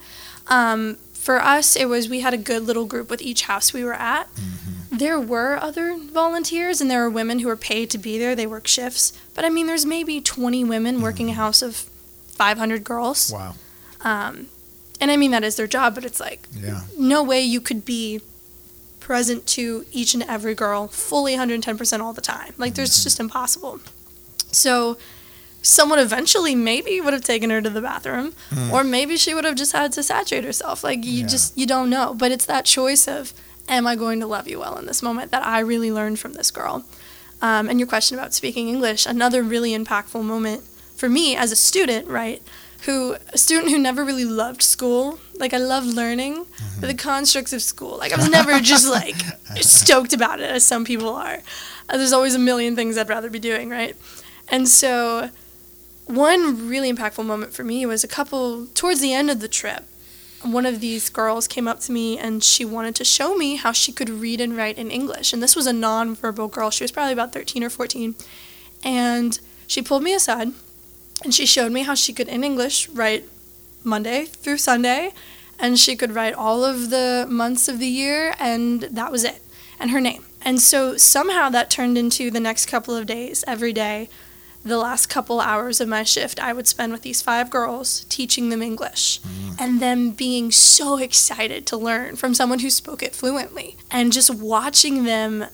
Um, 0.49 0.97
for 1.13 1.41
us, 1.43 1.77
it 1.77 1.87
was 1.89 2.09
we 2.09 2.21
had 2.21 2.35
a 2.35 2.39
good 2.39 2.63
little 2.63 2.85
group 2.85 3.11
with 3.11 3.21
each 3.21 3.43
house 3.43 3.73
we 3.73 3.85
were 3.85 3.95
at. 3.95 4.33
Mm-hmm. 4.35 4.97
There 4.99 5.19
were 5.21 5.57
other 5.61 5.97
volunteers, 5.99 6.81
and 6.81 6.91
there 6.91 7.03
were 7.03 7.11
women 7.11 7.41
who 7.41 7.49
were 7.49 7.57
paid 7.57 7.91
to 7.91 7.99
be 7.99 8.19
there. 8.19 8.35
They 8.37 8.47
work 8.47 8.67
shifts, 8.67 9.13
but 9.35 9.45
I 9.45 9.49
mean, 9.51 9.67
there's 9.67 9.85
maybe 9.85 10.21
20 10.21 10.65
women 10.65 11.01
working 11.03 11.27
a 11.29 11.33
Mm-hmm. 11.33 11.41
house 11.41 11.63
of 11.63 11.77
500 12.37 12.85
girls. 12.85 13.33
Wow. 13.33 13.55
Um, 14.03 14.47
and 15.01 15.11
I 15.11 15.17
mean 15.17 15.31
that 15.33 15.43
is 15.45 15.57
their 15.57 15.67
job, 15.67 15.95
but 15.95 16.05
it's 16.05 16.21
like 16.21 16.47
Yeah. 16.55 16.83
no 16.99 17.23
way 17.23 17.43
you 17.43 17.61
could 17.61 17.85
be 17.85 18.21
present 19.07 19.47
to 19.47 19.87
each 19.93 20.15
and 20.15 20.23
every 20.25 20.55
girl 20.55 20.89
fully 20.89 21.35
110% 21.37 22.01
all 22.01 22.13
the 22.13 22.21
time. 22.21 22.53
Like, 22.59 22.75
there's 22.75 22.91
Mm-hmm. 22.91 23.05
just 23.05 23.21
impossible. 23.21 23.79
So, 24.51 24.99
someone 25.63 26.01
eventually 26.01 26.55
maybe 26.57 27.01
would 27.01 27.13
have 27.13 27.23
taken 27.25 27.51
her 27.51 27.61
to 27.63 27.71
the 27.71 27.81
bathroom, 27.81 28.33
Mm. 28.51 28.73
or 28.73 28.83
maybe 28.83 29.17
she 29.17 29.33
would 29.35 29.45
have 29.45 29.55
just 29.55 29.73
had 29.73 29.93
to 29.93 30.03
saturate 30.03 30.43
herself. 30.45 30.83
Like, 30.83 31.05
you 31.05 31.21
Yeah. 31.21 31.27
just, 31.29 31.57
you 31.57 31.67
don't 31.67 31.89
know. 31.89 32.15
But 32.15 32.33
it's 32.33 32.47
that 32.47 32.65
choice 32.65 33.07
of, 33.07 33.33
am 33.69 33.87
I 33.87 33.95
going 33.95 34.19
to 34.21 34.27
love 34.27 34.49
you 34.49 34.59
well 34.59 34.77
in 34.77 34.87
this 34.87 35.03
moment 35.03 35.31
that 35.31 35.45
I 35.47 35.61
really 35.61 35.93
learned 35.93 36.19
from 36.19 36.33
this 36.35 36.51
girl? 36.51 36.85
Um, 37.41 37.69
and 37.69 37.79
your 37.79 37.87
question 37.89 38.19
about 38.19 38.35
speaking 38.35 38.69
English, 38.69 39.07
another 39.07 39.43
really 39.43 39.71
impactful 39.77 40.23
moment 40.25 40.63
for 40.97 41.09
me 41.09 41.37
as 41.37 41.53
a 41.53 41.57
student, 41.57 42.09
right? 42.09 42.43
Who 42.87 43.17
a 43.33 43.39
student 43.39 43.71
who 43.71 43.79
never 43.79 44.05
really 44.05 44.25
loved 44.25 44.63
school. 44.63 45.19
Like 45.39 45.53
I 45.53 45.59
love 45.59 45.85
learning, 45.85 46.47
but 46.81 46.87
the 46.87 46.95
constructs 46.95 47.53
of 47.53 47.61
school. 47.61 47.99
Like 47.99 48.13
I 48.13 48.17
was 48.17 48.31
never 48.31 48.61
just 48.61 48.89
like 48.89 49.17
stoked 49.61 50.13
about 50.13 50.41
it 50.41 50.51
as 50.51 50.65
some 50.65 50.85
people 50.85 51.11
are. 51.11 51.41
Uh, 51.89 51.97
there's 51.97 52.13
always 52.13 52.35
a 52.35 52.39
million 52.39 52.77
things 52.77 52.97
I'd 52.97 53.09
rather 53.09 53.29
be 53.29 53.39
doing, 53.39 53.71
right? 53.71 53.97
And 54.49 54.69
so 54.69 55.31
one 56.07 56.69
really 56.69 56.93
impactful 56.93 57.25
moment 57.25 57.53
for 57.53 57.65
me 57.65 57.85
was 57.87 58.05
a 58.05 58.09
couple 58.09 58.67
towards 58.67 59.01
the 59.01 59.13
end 59.13 59.31
of 59.31 59.41
the 59.41 59.49
trip. 59.49 59.85
One 60.43 60.65
of 60.65 60.81
these 60.81 61.11
girls 61.11 61.49
came 61.49 61.67
up 61.67 61.81
to 61.81 61.93
me 61.93 62.19
and 62.19 62.45
she 62.45 62.65
wanted 62.65 62.95
to 62.97 63.05
show 63.05 63.35
me 63.37 63.57
how 63.57 63.73
she 63.73 63.91
could 63.91 64.09
read 64.09 64.41
and 64.41 64.57
write 64.57 64.79
in 64.79 64.93
English. 64.93 65.33
And 65.33 65.43
this 65.43 65.57
was 65.57 65.67
a 65.67 65.73
nonverbal 65.73 66.51
girl. 66.53 66.71
She 66.71 66.85
was 66.85 66.93
probably 66.93 67.13
about 67.13 67.33
13 67.33 67.65
or 67.65 67.71
14. 67.71 68.15
And 68.85 69.41
she 69.67 69.83
pulled 69.83 70.05
me 70.05 70.15
aside 70.15 70.53
and 71.27 71.35
she 71.35 71.45
showed 71.45 71.73
me 71.73 71.83
how 71.83 71.97
she 71.97 72.13
could, 72.13 72.29
in 72.29 72.45
English, 72.45 72.89
write 72.91 73.25
Monday 73.83 74.27
through 74.27 74.59
Sunday. 74.59 75.13
And 75.59 75.77
she 75.77 75.97
could 75.97 76.15
write 76.15 76.35
all 76.35 76.65
of 76.65 76.91
the 76.91 77.27
months 77.29 77.67
of 77.67 77.81
the 77.81 77.89
year, 77.89 78.37
and 78.39 78.83
that 78.83 79.11
was 79.11 79.25
it, 79.25 79.43
and 79.81 79.91
her 79.91 80.01
name. 80.01 80.25
And 80.43 80.61
so 80.61 80.97
somehow 80.97 81.49
that 81.49 81.69
turned 81.69 81.99
into 81.99 82.31
the 82.31 82.39
next 82.39 82.67
couple 82.67 82.95
of 82.95 83.07
days, 83.07 83.43
every 83.49 83.73
day, 83.73 84.09
the 84.65 84.79
last 84.79 85.09
couple 85.09 85.41
hours 85.41 85.81
of 85.81 85.89
my 85.89 86.05
shift, 86.05 86.39
I 86.39 86.53
would 86.53 86.69
spend 86.69 86.93
with 86.93 87.03
these 87.03 87.23
five 87.23 87.51
girls 87.51 88.05
teaching 88.09 88.51
them 88.51 88.63
English 88.63 89.19
mm. 89.23 89.61
and 89.61 89.81
them 89.81 90.11
being 90.11 90.53
so 90.53 90.97
excited 90.97 91.67
to 91.67 91.77
learn 91.77 92.15
from 92.15 92.35
someone 92.35 92.61
who 92.61 92.71
spoke 92.71 93.03
it 93.03 93.17
fluently 93.17 93.77
and 93.91 94.13
just 94.13 94.33
watching 94.33 95.03
them 95.03 95.47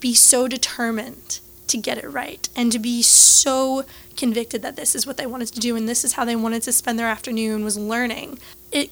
be 0.00 0.12
so 0.12 0.48
determined 0.48 1.40
to 1.68 1.78
get 1.78 1.98
it 1.98 2.08
right 2.10 2.48
and 2.56 2.70
to 2.72 2.78
be 2.78 3.02
so 3.02 3.84
convicted 4.16 4.62
that 4.62 4.76
this 4.76 4.94
is 4.94 5.06
what 5.06 5.16
they 5.16 5.26
wanted 5.26 5.48
to 5.48 5.60
do 5.60 5.76
and 5.76 5.88
this 5.88 6.04
is 6.04 6.14
how 6.14 6.24
they 6.24 6.36
wanted 6.36 6.62
to 6.62 6.72
spend 6.72 6.98
their 6.98 7.08
afternoon 7.08 7.64
was 7.64 7.76
learning. 7.76 8.38
It 8.70 8.90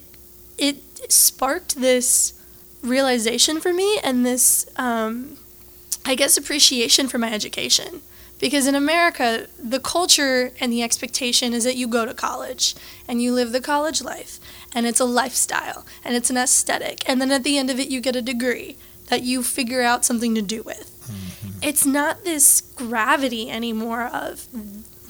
it 0.59 1.11
sparked 1.11 1.81
this 1.81 2.35
realization 2.83 3.61
for 3.61 3.73
me 3.73 3.99
and 4.03 4.27
this 4.27 4.67
um, 4.77 5.37
I 6.05 6.15
guess 6.15 6.37
appreciation 6.37 7.09
for 7.09 7.19
my 7.19 7.33
education. 7.33 8.03
Because 8.39 8.67
in 8.67 8.75
America, 8.75 9.47
the 9.57 9.79
culture 9.79 10.51
and 10.59 10.73
the 10.73 10.83
expectation 10.83 11.53
is 11.53 11.63
that 11.63 11.77
you 11.77 11.87
go 11.87 12.05
to 12.05 12.13
college 12.13 12.75
and 13.07 13.23
you 13.23 13.33
live 13.33 13.53
the 13.53 13.61
college 13.61 14.03
life, 14.03 14.41
and 14.75 14.85
it's 14.85 14.99
a 14.99 15.05
lifestyle 15.05 15.87
and 16.05 16.17
it's 16.17 16.29
an 16.29 16.37
aesthetic, 16.37 17.09
and 17.09 17.21
then 17.21 17.31
at 17.31 17.45
the 17.45 17.57
end 17.57 17.71
of 17.71 17.79
it, 17.79 17.89
you 17.89 18.01
get 18.01 18.17
a 18.17 18.23
degree 18.23 18.77
that 19.07 19.23
you 19.23 19.45
figure 19.45 19.83
out 19.83 20.05
something 20.05 20.35
to 20.35 20.43
do 20.43 20.63
with. 20.65 20.91
Mm-hmm. 21.11 21.59
It's 21.62 21.87
not 21.87 22.25
this 22.25 22.61
gravity 22.61 23.51
anymore 23.51 24.07
of 24.07 24.47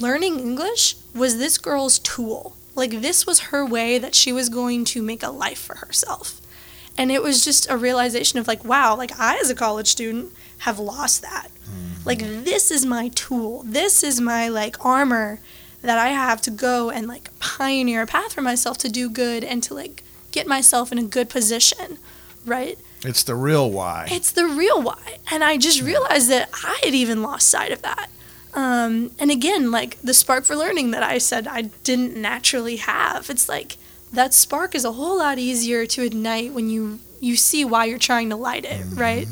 learning 0.01 0.39
English 0.41 0.97
was 1.15 1.39
this 1.39 1.59
girl's 1.59 1.99
tool. 1.99 2.57
Like, 2.75 3.03
this 3.03 3.27
was 3.27 3.41
her 3.41 3.67
way 3.67 3.99
that 3.99 4.15
she 4.15 4.33
was 4.33 4.49
going 4.49 4.85
to 4.87 5.03
make 5.03 5.23
a 5.23 5.31
life 5.31 5.59
for 5.59 5.77
herself. 5.77 6.41
And 6.97 7.11
it 7.11 7.23
was 7.23 7.45
just 7.45 7.71
a 7.71 7.77
realization 7.77 8.39
of, 8.39 8.49
like, 8.49 8.65
wow, 8.65 8.97
like, 8.97 9.19
I 9.19 9.39
as 9.39 9.51
a 9.51 9.55
college 9.55 9.89
student 9.89 10.33
have 10.59 10.79
lost 10.79 11.23
that. 11.23 11.49
Mm-hmm. 11.65 12.03
Like, 12.05 12.19
this 12.21 12.71
is 12.71 12.85
my 12.85 13.09
tool. 13.09 13.63
This 13.65 14.03
is 14.03 14.21
my, 14.21 14.49
like, 14.49 14.85
armor 14.85 15.41
that 15.83 15.99
I 15.99 16.09
have 16.09 16.41
to 16.43 16.51
go 16.51 16.91
and, 16.91 17.07
like, 17.07 17.31
pioneer 17.39 18.03
a 18.03 18.07
path 18.07 18.33
for 18.33 18.41
myself 18.41 18.79
to 18.79 18.89
do 18.89 19.11
good 19.11 19.45
and 19.45 19.63
to, 19.65 19.75
like, 19.75 20.03
get 20.31 20.47
myself 20.47 20.93
in 20.93 20.99
a 20.99 21.03
good 21.03 21.29
position, 21.29 21.99
right? 22.47 22.79
It's 23.05 23.23
the 23.23 23.35
real 23.35 23.71
why. 23.71 24.09
It's 24.11 24.31
the 24.31 24.47
real 24.47 24.81
why. 24.83 25.19
And 25.31 25.43
I 25.43 25.57
just 25.57 25.83
realized 25.83 26.31
that 26.31 26.51
I 26.65 26.81
had 26.85 26.95
even 26.95 27.23
lost 27.23 27.49
sight 27.49 27.73
of 27.73 27.83
that. 27.83 28.11
Um, 28.55 29.13
and 29.19 29.31
again, 29.31 29.71
like 29.71 29.99
the 30.03 30.15
spark 30.15 30.45
for 30.45 30.55
learning 30.55 30.91
that 30.93 31.03
I 31.03 31.19
said 31.19 31.47
I 31.47 31.63
didn't 31.85 32.17
naturally 32.17 32.77
have. 32.77 33.31
It's 33.31 33.49
like 33.49 33.77
that 34.13 34.35
spark 34.35 34.75
is 34.75 34.85
a 34.85 34.93
whole 34.93 35.19
lot 35.19 35.39
easier 35.39 35.87
to 35.87 36.03
ignite 36.05 36.53
when 36.53 36.69
you 36.69 37.01
you 37.21 37.37
see 37.37 37.65
why 37.65 37.85
you're 37.87 37.99
trying 37.99 38.29
to 38.31 38.37
light 38.37 38.65
it, 38.65 38.85
right? 38.95 39.29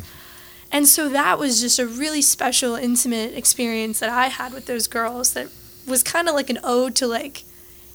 And 0.72 0.86
so 0.86 1.08
that 1.08 1.38
was 1.38 1.60
just 1.60 1.78
a 1.80 1.86
really 1.86 2.22
special, 2.22 2.76
intimate 2.76 3.34
experience 3.36 3.98
that 3.98 4.08
I 4.10 4.28
had 4.28 4.52
with 4.52 4.66
those 4.66 4.86
girls 4.86 5.32
that 5.34 5.48
was 5.86 6.02
kind 6.04 6.28
of 6.28 6.34
like 6.36 6.48
an 6.50 6.60
ode 6.62 6.94
to 6.96 7.08
like, 7.08 7.42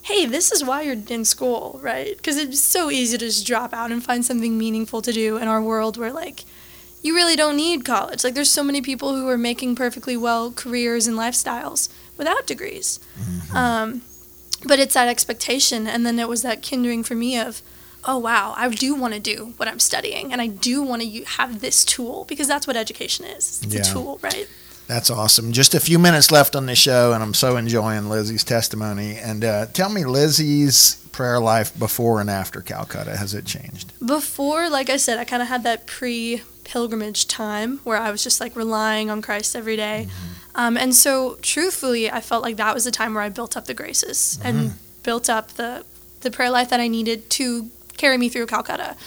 hey, 0.06 0.26
this 0.28 0.52
is 0.52 0.64
why 0.64 0.84
you're 0.84 0.98
in 1.10 1.26
school, 1.26 1.80
right? 1.82 2.16
Because 2.16 2.38
it's 2.38 2.60
so 2.60 2.92
easy 2.92 3.18
to 3.18 3.26
just 3.26 3.46
drop 3.48 3.74
out 3.74 3.92
and 3.92 4.04
find 4.04 4.24
something 4.24 4.56
meaningful 4.56 5.02
to 5.02 5.12
do 5.12 5.38
in 5.38 5.48
our 5.48 5.62
world 5.62 5.98
where, 5.98 6.14
like, 6.14 6.44
you 7.02 7.16
really 7.16 7.36
don't 7.36 7.56
need 7.58 7.84
college. 7.86 8.24
Like, 8.24 8.36
there's 8.36 8.52
so 8.52 8.64
many 8.64 8.82
people 8.82 9.16
who 9.16 9.28
are 9.28 9.38
making 9.38 9.76
perfectly 9.76 10.16
well 10.16 10.52
careers 10.52 11.08
and 11.08 11.18
lifestyles 11.18 11.90
without 12.18 12.46
degrees. 12.46 13.00
Mm-hmm. 13.20 13.58
Um, 13.58 14.02
but 14.68 14.78
it's 14.78 14.94
that 14.94 15.08
expectation. 15.08 15.88
And 15.88 16.06
then 16.06 16.20
it 16.20 16.30
was 16.30 16.44
that 16.44 16.62
kindling 16.62 17.04
for 17.04 17.16
me 17.16 17.40
of, 17.40 17.64
oh, 18.04 18.20
wow, 18.20 18.54
I 18.56 18.70
do 18.70 18.94
want 18.94 19.16
to 19.16 19.20
do 19.20 19.54
what 19.58 19.68
I'm 19.68 19.80
studying. 19.80 20.32
And 20.32 20.40
I 20.40 20.46
do 20.48 20.84
want 20.84 21.02
to 21.02 21.24
have 21.24 21.62
this 21.62 21.84
tool 21.84 22.26
because 22.28 22.48
that's 22.48 22.68
what 22.68 22.76
education 22.76 23.26
is 23.26 23.62
it's 23.64 23.74
Yeah. 23.74 23.82
a 23.82 23.84
tool, 23.84 24.20
right? 24.22 24.48
That's 24.88 25.10
awesome. 25.10 25.52
Just 25.52 25.74
a 25.74 25.80
few 25.80 25.98
minutes 25.98 26.32
left 26.32 26.56
on 26.56 26.68
the 26.68 26.76
show, 26.76 27.14
and 27.14 27.24
I'm 27.24 27.34
so 27.34 27.58
enjoying 27.58 28.08
Lizzie's 28.08 28.44
testimony. 28.44 29.18
And 29.18 29.44
uh, 29.44 29.66
tell 29.68 29.90
me, 29.90 30.06
Lizzie's 30.06 31.06
prayer 31.16 31.40
life 31.40 31.78
before 31.80 32.20
and 32.20 32.30
after 32.30 32.60
Calcutta 32.60 33.16
has 33.16 33.34
it 33.34 33.46
changed? 33.46 33.94
Before, 34.06 34.70
like 34.70 34.90
I 34.90 34.98
said, 34.98 35.18
I 35.18 35.24
kind 35.24 35.42
of 35.42 35.48
had 35.48 35.64
that 35.64 35.88
pre 35.88 36.42
pilgrimage 36.66 37.28
time 37.28 37.80
where 37.84 37.98
I 37.98 38.12
was 38.12 38.22
just 38.22 38.42
like 38.42 38.54
relying 38.56 39.10
on 39.10 39.22
Christ 39.22 39.56
every 39.56 39.78
day. 39.78 40.08
Um, 40.56 40.76
and 40.76 40.94
so, 40.94 41.38
truthfully, 41.42 42.12
I 42.12 42.20
felt 42.20 42.44
like 42.44 42.58
that 42.58 42.74
was 42.74 42.84
the 42.84 42.92
time 42.92 43.14
where 43.14 43.24
I 43.24 43.30
built 43.30 43.56
up 43.56 43.66
the 43.66 43.74
graces 43.74 44.40
and 44.44 44.74
built 45.04 45.30
up 45.30 45.50
the, 45.54 45.86
the 46.22 46.32
prayer 46.32 46.50
life 46.50 46.70
that 46.70 46.80
I 46.80 46.88
needed 46.88 47.30
to 47.32 47.70
carry 47.98 48.18
me 48.18 48.28
through 48.28 48.48
Calcutta. 48.48 48.98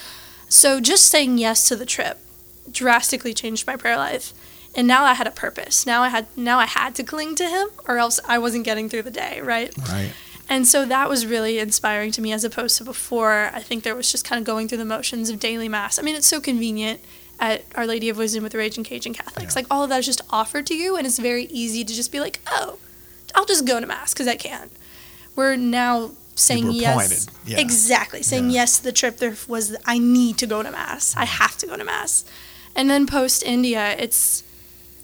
So, 0.47 0.79
just 0.79 1.05
saying 1.05 1.37
yes 1.37 1.67
to 1.67 1.75
the 1.75 1.85
trip 1.85 2.17
drastically 2.71 3.33
changed 3.33 3.67
my 3.67 3.75
prayer 3.75 3.97
life. 3.97 4.33
And 4.75 4.87
now 4.87 5.03
I 5.03 5.13
had 5.13 5.27
a 5.27 5.31
purpose. 5.31 5.85
Now 5.85 6.03
I 6.03 6.09
had 6.09 6.27
now 6.37 6.59
I 6.59 6.65
had 6.65 6.95
to 6.95 7.03
cling 7.03 7.35
to 7.35 7.45
him 7.47 7.69
or 7.87 7.97
else 7.97 8.19
I 8.27 8.37
wasn't 8.37 8.65
getting 8.65 8.87
through 8.87 9.03
the 9.03 9.11
day, 9.11 9.41
right? 9.41 9.75
Right. 9.89 10.13
And 10.47 10.67
so 10.67 10.83
that 10.85 11.09
was 11.09 11.25
really 11.25 11.59
inspiring 11.59 12.11
to 12.13 12.21
me 12.21 12.31
as 12.33 12.43
opposed 12.43 12.77
to 12.77 12.83
before. 12.83 13.51
I 13.53 13.61
think 13.61 13.83
there 13.83 13.95
was 13.95 14.11
just 14.11 14.25
kind 14.25 14.39
of 14.39 14.45
going 14.45 14.67
through 14.67 14.79
the 14.79 14.85
motions 14.85 15.29
of 15.29 15.39
daily 15.39 15.69
mass. 15.69 15.99
I 15.99 16.01
mean, 16.01 16.15
it's 16.15 16.27
so 16.27 16.41
convenient 16.41 17.01
at 17.39 17.63
Our 17.75 17.85
Lady 17.85 18.09
of 18.09 18.17
Wisdom 18.17 18.43
with 18.43 18.51
the 18.51 18.57
Raging 18.57 18.83
Cajun 18.83 19.13
Catholics. 19.13 19.55
Yeah. 19.55 19.59
Like 19.59 19.67
all 19.69 19.83
of 19.83 19.89
that 19.89 19.99
is 19.99 20.05
just 20.07 20.21
offered 20.31 20.65
to 20.67 20.75
you, 20.75 20.97
and 20.97 21.05
it's 21.05 21.19
very 21.19 21.45
easy 21.45 21.83
to 21.83 21.93
just 21.93 22.11
be 22.11 22.19
like, 22.19 22.39
oh, 22.47 22.79
I'll 23.35 23.45
just 23.45 23.67
go 23.67 23.79
to 23.79 23.85
mass 23.85 24.13
because 24.13 24.27
I 24.27 24.35
can. 24.35 24.69
We're 25.35 25.55
now 25.55 26.11
saying 26.35 26.65
were 26.65 26.71
yes. 26.71 27.25
pointed. 27.25 27.39
Yeah. 27.45 27.59
Exactly. 27.59 28.23
Saying 28.23 28.49
Yeah. 28.49 28.61
yes 28.61 28.77
to 28.79 28.83
the 28.83 28.91
trip. 28.91 29.17
There 29.17 29.35
was, 29.47 29.75
I 29.85 29.99
need 29.99 30.37
to 30.39 30.47
go 30.47 30.63
to 30.63 30.71
mass. 30.71 31.15
I 31.15 31.25
have 31.25 31.57
to 31.57 31.67
go 31.67 31.77
to 31.77 31.83
mass. 31.83 32.25
And 32.75 32.89
then 32.89 33.05
post 33.05 33.43
India, 33.43 33.95
it's 33.97 34.43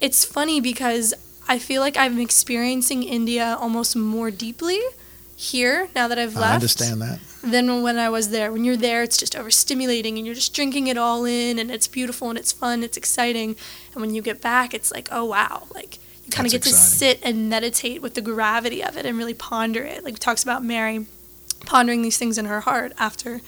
it's 0.00 0.24
funny 0.24 0.60
because 0.60 1.14
I 1.48 1.58
feel 1.58 1.80
like 1.80 1.96
I'm 1.96 2.18
experiencing 2.18 3.02
India 3.02 3.56
almost 3.58 3.96
more 3.96 4.30
deeply 4.30 4.80
here 5.36 5.88
now 5.94 6.08
that 6.08 6.18
I've 6.18 6.34
left 6.34 6.50
I 6.50 6.54
understand 6.54 7.02
that. 7.02 7.20
than 7.42 7.82
when 7.82 7.98
I 7.98 8.08
was 8.08 8.30
there. 8.30 8.50
When 8.50 8.64
you're 8.64 8.76
there, 8.76 9.02
it's 9.02 9.18
just 9.18 9.34
overstimulating 9.34 10.16
and 10.16 10.24
you're 10.24 10.34
just 10.34 10.54
drinking 10.54 10.86
it 10.86 10.96
all 10.96 11.24
in, 11.24 11.58
and 11.58 11.70
it's 11.70 11.86
beautiful 11.86 12.30
and 12.30 12.38
it's 12.38 12.52
fun, 12.52 12.82
it's 12.82 12.96
exciting. 12.96 13.54
And 13.92 14.00
when 14.00 14.14
you 14.14 14.22
get 14.22 14.40
back, 14.40 14.74
it's 14.74 14.90
like, 14.90 15.08
oh 15.12 15.24
wow, 15.24 15.64
like 15.74 15.98
you 16.24 16.30
kind 16.30 16.46
of 16.46 16.52
get 16.52 16.62
to 16.62 16.70
sit 16.70 17.20
and 17.22 17.48
meditate 17.48 18.02
with 18.02 18.14
the 18.14 18.22
gravity 18.22 18.82
of 18.82 18.96
it 18.96 19.06
and 19.06 19.16
really 19.16 19.34
ponder 19.34 19.82
it. 19.84 20.02
Like 20.04 20.14
it 20.14 20.20
talks 20.20 20.42
about 20.42 20.64
Mary 20.64 21.06
pondering 21.66 22.02
these 22.02 22.18
things 22.18 22.38
in 22.38 22.46
her 22.46 22.60
heart 22.62 22.92
after, 22.98 23.40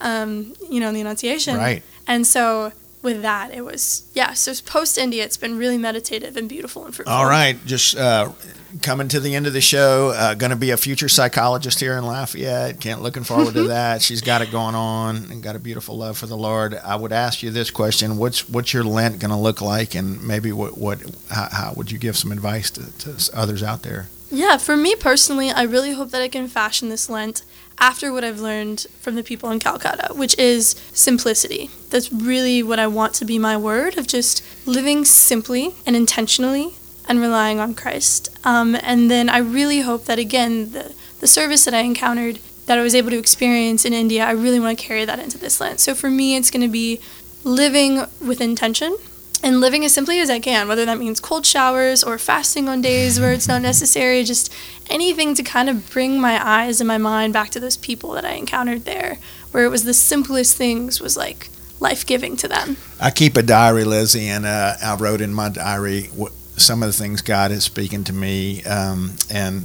um, 0.00 0.54
you 0.70 0.80
know, 0.80 0.92
the 0.92 1.00
Annunciation. 1.00 1.56
Right. 1.56 1.82
And 2.06 2.26
so 2.26 2.72
with 3.02 3.22
that, 3.22 3.52
it 3.52 3.64
was 3.64 4.04
yeah. 4.14 4.32
So 4.32 4.54
post 4.64 4.96
India, 4.96 5.24
it's 5.24 5.36
been 5.36 5.58
really 5.58 5.78
meditative 5.78 6.36
and 6.36 6.48
beautiful 6.48 6.84
and 6.84 6.94
fruitful. 6.94 7.12
All 7.12 7.26
right, 7.26 7.58
just 7.66 7.96
uh, 7.96 8.32
coming 8.80 9.08
to 9.08 9.20
the 9.20 9.34
end 9.34 9.46
of 9.46 9.52
the 9.52 9.60
show. 9.60 10.10
Uh, 10.10 10.34
going 10.34 10.50
to 10.50 10.56
be 10.56 10.70
a 10.70 10.76
future 10.76 11.08
psychologist 11.08 11.80
here 11.80 11.98
in 11.98 12.06
Lafayette. 12.06 12.80
Can't 12.80 13.02
looking 13.02 13.24
forward 13.24 13.54
to 13.54 13.64
that. 13.68 14.02
She's 14.02 14.20
got 14.20 14.40
it 14.40 14.50
going 14.50 14.74
on 14.74 15.16
and 15.30 15.42
got 15.42 15.56
a 15.56 15.58
beautiful 15.58 15.96
love 15.96 16.16
for 16.16 16.26
the 16.26 16.36
Lord. 16.36 16.74
I 16.74 16.96
would 16.96 17.12
ask 17.12 17.42
you 17.42 17.50
this 17.50 17.70
question: 17.70 18.16
What's 18.16 18.48
what's 18.48 18.72
your 18.72 18.84
Lent 18.84 19.18
going 19.18 19.32
to 19.32 19.36
look 19.36 19.60
like, 19.60 19.94
and 19.94 20.22
maybe 20.22 20.52
what 20.52 20.78
what 20.78 21.00
how, 21.30 21.48
how 21.50 21.72
would 21.76 21.90
you 21.90 21.98
give 21.98 22.16
some 22.16 22.32
advice 22.32 22.70
to, 22.70 22.98
to 22.98 23.30
others 23.34 23.62
out 23.62 23.82
there? 23.82 24.08
Yeah, 24.30 24.56
for 24.56 24.78
me 24.78 24.96
personally, 24.96 25.50
I 25.50 25.62
really 25.62 25.92
hope 25.92 26.10
that 26.10 26.22
I 26.22 26.28
can 26.28 26.48
fashion 26.48 26.88
this 26.88 27.10
Lent 27.10 27.42
after 27.78 28.12
what 28.12 28.24
I've 28.24 28.40
learned 28.40 28.86
from 29.00 29.14
the 29.14 29.22
people 29.22 29.50
in 29.50 29.58
Calcutta, 29.58 30.14
which 30.14 30.38
is 30.38 30.76
simplicity. 30.92 31.70
That's 31.90 32.12
really 32.12 32.62
what 32.62 32.78
I 32.78 32.86
want 32.86 33.14
to 33.14 33.24
be 33.24 33.38
my 33.38 33.56
word 33.56 33.98
of 33.98 34.06
just 34.06 34.42
living 34.66 35.04
simply 35.04 35.74
and 35.86 35.96
intentionally 35.96 36.74
and 37.08 37.20
relying 37.20 37.58
on 37.58 37.74
Christ. 37.74 38.28
Um, 38.44 38.76
and 38.82 39.10
then 39.10 39.28
I 39.28 39.38
really 39.38 39.80
hope 39.80 40.04
that, 40.04 40.18
again, 40.18 40.72
the, 40.72 40.94
the 41.20 41.26
service 41.26 41.64
that 41.64 41.74
I 41.74 41.80
encountered 41.80 42.38
that 42.66 42.78
I 42.78 42.82
was 42.82 42.94
able 42.94 43.10
to 43.10 43.18
experience 43.18 43.84
in 43.84 43.92
India, 43.92 44.24
I 44.24 44.30
really 44.30 44.60
want 44.60 44.78
to 44.78 44.84
carry 44.84 45.04
that 45.04 45.18
into 45.18 45.36
this 45.36 45.60
Lent. 45.60 45.80
So 45.80 45.94
for 45.94 46.08
me, 46.08 46.36
it's 46.36 46.50
going 46.50 46.62
to 46.62 46.72
be 46.72 47.00
living 47.44 48.06
with 48.24 48.40
intention 48.40 48.96
and 49.42 49.60
living 49.60 49.84
as 49.84 49.92
simply 49.92 50.20
as 50.20 50.30
I 50.30 50.38
can, 50.38 50.68
whether 50.68 50.84
that 50.84 50.98
means 50.98 51.20
cold 51.20 51.44
showers 51.44 52.04
or 52.04 52.18
fasting 52.18 52.68
on 52.68 52.80
days 52.80 53.18
where 53.18 53.32
it's 53.32 53.48
not 53.48 53.62
necessary, 53.70 54.22
just 54.24 54.52
anything 54.88 55.34
to 55.34 55.42
kind 55.42 55.68
of 55.68 55.90
bring 55.90 56.20
my 56.20 56.44
eyes 56.46 56.80
and 56.80 56.88
my 56.88 56.98
mind 56.98 57.32
back 57.32 57.50
to 57.50 57.60
those 57.60 57.76
people 57.76 58.12
that 58.12 58.24
I 58.24 58.32
encountered 58.32 58.84
there, 58.84 59.18
where 59.50 59.64
it 59.64 59.68
was 59.70 59.84
the 59.84 59.94
simplest 59.94 60.56
things 60.56 61.00
was 61.00 61.16
like 61.16 61.48
life 61.80 62.06
giving 62.06 62.36
to 62.36 62.48
them. 62.48 62.76
I 63.00 63.10
keep 63.10 63.36
a 63.36 63.42
diary, 63.42 63.84
Lizzie, 63.84 64.28
and 64.28 64.46
uh, 64.46 64.74
I 64.82 64.94
wrote 64.96 65.20
in 65.20 65.34
my 65.34 65.48
diary 65.48 66.04
what, 66.14 66.32
some 66.56 66.82
of 66.82 66.86
the 66.88 66.92
things 66.92 67.22
God 67.22 67.50
is 67.50 67.64
speaking 67.64 68.04
to 68.04 68.12
me, 68.12 68.62
um, 68.64 69.12
and 69.30 69.64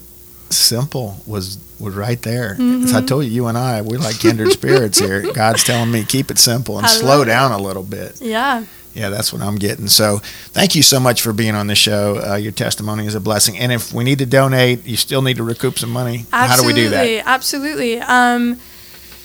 simple 0.49 1.17
was 1.27 1.57
was 1.79 1.93
right 1.93 2.21
there. 2.21 2.55
As 2.59 2.93
I 2.93 3.01
told 3.01 3.25
you, 3.25 3.31
you 3.31 3.47
and 3.47 3.57
I, 3.57 3.81
we're 3.81 3.99
like 3.99 4.19
kindred 4.19 4.51
spirits 4.51 4.97
here. 4.97 5.31
God's 5.33 5.63
telling 5.63 5.91
me 5.91 6.03
keep 6.03 6.31
it 6.31 6.39
simple 6.39 6.77
and 6.77 6.87
I 6.87 6.89
slow 6.89 7.19
love 7.19 7.27
it. 7.27 7.29
down 7.29 7.51
a 7.51 7.57
little 7.59 7.83
bit. 7.83 8.19
Yeah. 8.19 8.65
Yeah, 8.97 9.09
that's 9.09 9.31
what 9.31 9.41
I'm 9.41 9.55
getting. 9.55 9.87
So, 9.87 10.19
thank 10.49 10.75
you 10.75 10.81
so 10.81 10.99
much 10.99 11.21
for 11.21 11.33
being 11.33 11.55
on 11.55 11.67
the 11.67 11.75
show. 11.75 12.21
Uh, 12.25 12.35
your 12.35 12.51
testimony 12.51 13.05
is 13.05 13.15
a 13.15 13.19
blessing. 13.19 13.57
And 13.57 13.71
if 13.71 13.93
we 13.93 14.03
need 14.03 14.19
to 14.19 14.25
donate, 14.25 14.85
you 14.85 14.97
still 14.97 15.21
need 15.21 15.37
to 15.37 15.43
recoup 15.43 15.77
some 15.77 15.91
money. 15.91 16.25
How 16.31 16.59
do 16.59 16.65
we 16.65 16.73
do 16.73 16.89
that? 16.89 17.23
Absolutely. 17.25 17.99
Um, 17.99 18.59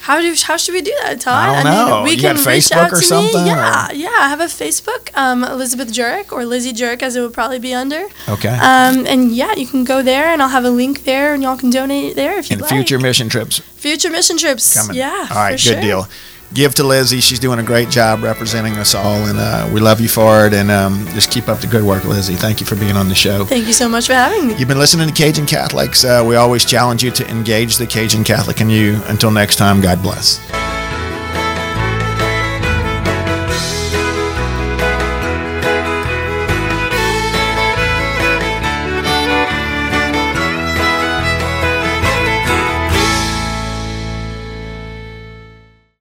how 0.02 0.20
do 0.20 0.34
how 0.42 0.56
should 0.56 0.74
we 0.74 0.82
do 0.82 0.94
that, 1.02 1.20
Todd? 1.20 1.48
I 1.48 1.62
don't 1.62 1.64
know. 1.64 2.04
You 2.10 2.20
got 2.20 2.34
reach 2.34 2.44
Facebook 2.44 2.72
out 2.72 2.92
or 2.92 2.96
to 2.96 3.02
something, 3.02 3.44
Me. 3.44 3.50
Yeah, 3.50 3.88
or- 3.88 3.94
yeah. 3.94 4.08
I 4.08 4.28
have 4.30 4.40
a 4.40 4.46
Facebook, 4.46 5.16
um, 5.16 5.44
Elizabeth 5.44 5.92
Jurek 5.92 6.32
or 6.32 6.44
Lizzie 6.44 6.72
Jurek, 6.72 7.02
as 7.02 7.14
it 7.14 7.20
would 7.20 7.32
probably 7.32 7.60
be 7.60 7.72
under. 7.72 8.08
Okay. 8.28 8.48
Um, 8.48 9.06
and 9.06 9.30
yeah, 9.30 9.54
you 9.54 9.66
can 9.66 9.84
go 9.84 10.02
there, 10.02 10.26
and 10.26 10.42
I'll 10.42 10.48
have 10.48 10.64
a 10.64 10.70
link 10.70 11.04
there, 11.04 11.34
and 11.34 11.42
y'all 11.42 11.56
can 11.56 11.70
donate 11.70 12.16
there 12.16 12.36
if 12.36 12.50
you 12.50 12.56
and 12.56 12.66
future 12.66 12.98
mission 12.98 13.28
trips 13.28 13.62
future 13.82 14.10
mission 14.10 14.38
trips. 14.38 14.74
coming. 14.74 14.96
Yeah. 14.96 15.26
All 15.30 15.36
right, 15.36 15.52
good 15.52 15.60
sure. 15.60 15.80
deal. 15.80 16.08
Give 16.54 16.74
to 16.74 16.84
Lizzie. 16.84 17.20
She's 17.20 17.38
doing 17.38 17.58
a 17.58 17.62
great 17.62 17.88
job 17.88 18.22
representing 18.22 18.76
us 18.76 18.94
all, 18.94 19.24
and 19.26 19.38
uh, 19.38 19.68
we 19.72 19.80
love 19.80 20.00
you 20.00 20.08
for 20.08 20.46
it. 20.46 20.52
And 20.52 20.70
um, 20.70 21.06
just 21.08 21.30
keep 21.30 21.48
up 21.48 21.58
the 21.60 21.66
good 21.66 21.82
work, 21.82 22.04
Lizzie. 22.04 22.34
Thank 22.34 22.60
you 22.60 22.66
for 22.66 22.76
being 22.76 22.96
on 22.96 23.08
the 23.08 23.14
show. 23.14 23.44
Thank 23.44 23.66
you 23.66 23.72
so 23.72 23.88
much 23.88 24.06
for 24.06 24.14
having 24.14 24.48
me. 24.48 24.54
You've 24.56 24.68
been 24.68 24.78
listening 24.78 25.08
to 25.08 25.14
Cajun 25.14 25.46
Catholics. 25.46 26.04
Uh, 26.04 26.24
we 26.26 26.36
always 26.36 26.64
challenge 26.64 27.02
you 27.02 27.10
to 27.12 27.28
engage 27.30 27.76
the 27.76 27.86
Cajun 27.86 28.24
Catholic 28.24 28.60
in 28.60 28.70
you. 28.70 29.00
Until 29.06 29.30
next 29.30 29.56
time, 29.56 29.80
God 29.80 30.02
bless. 30.02 30.61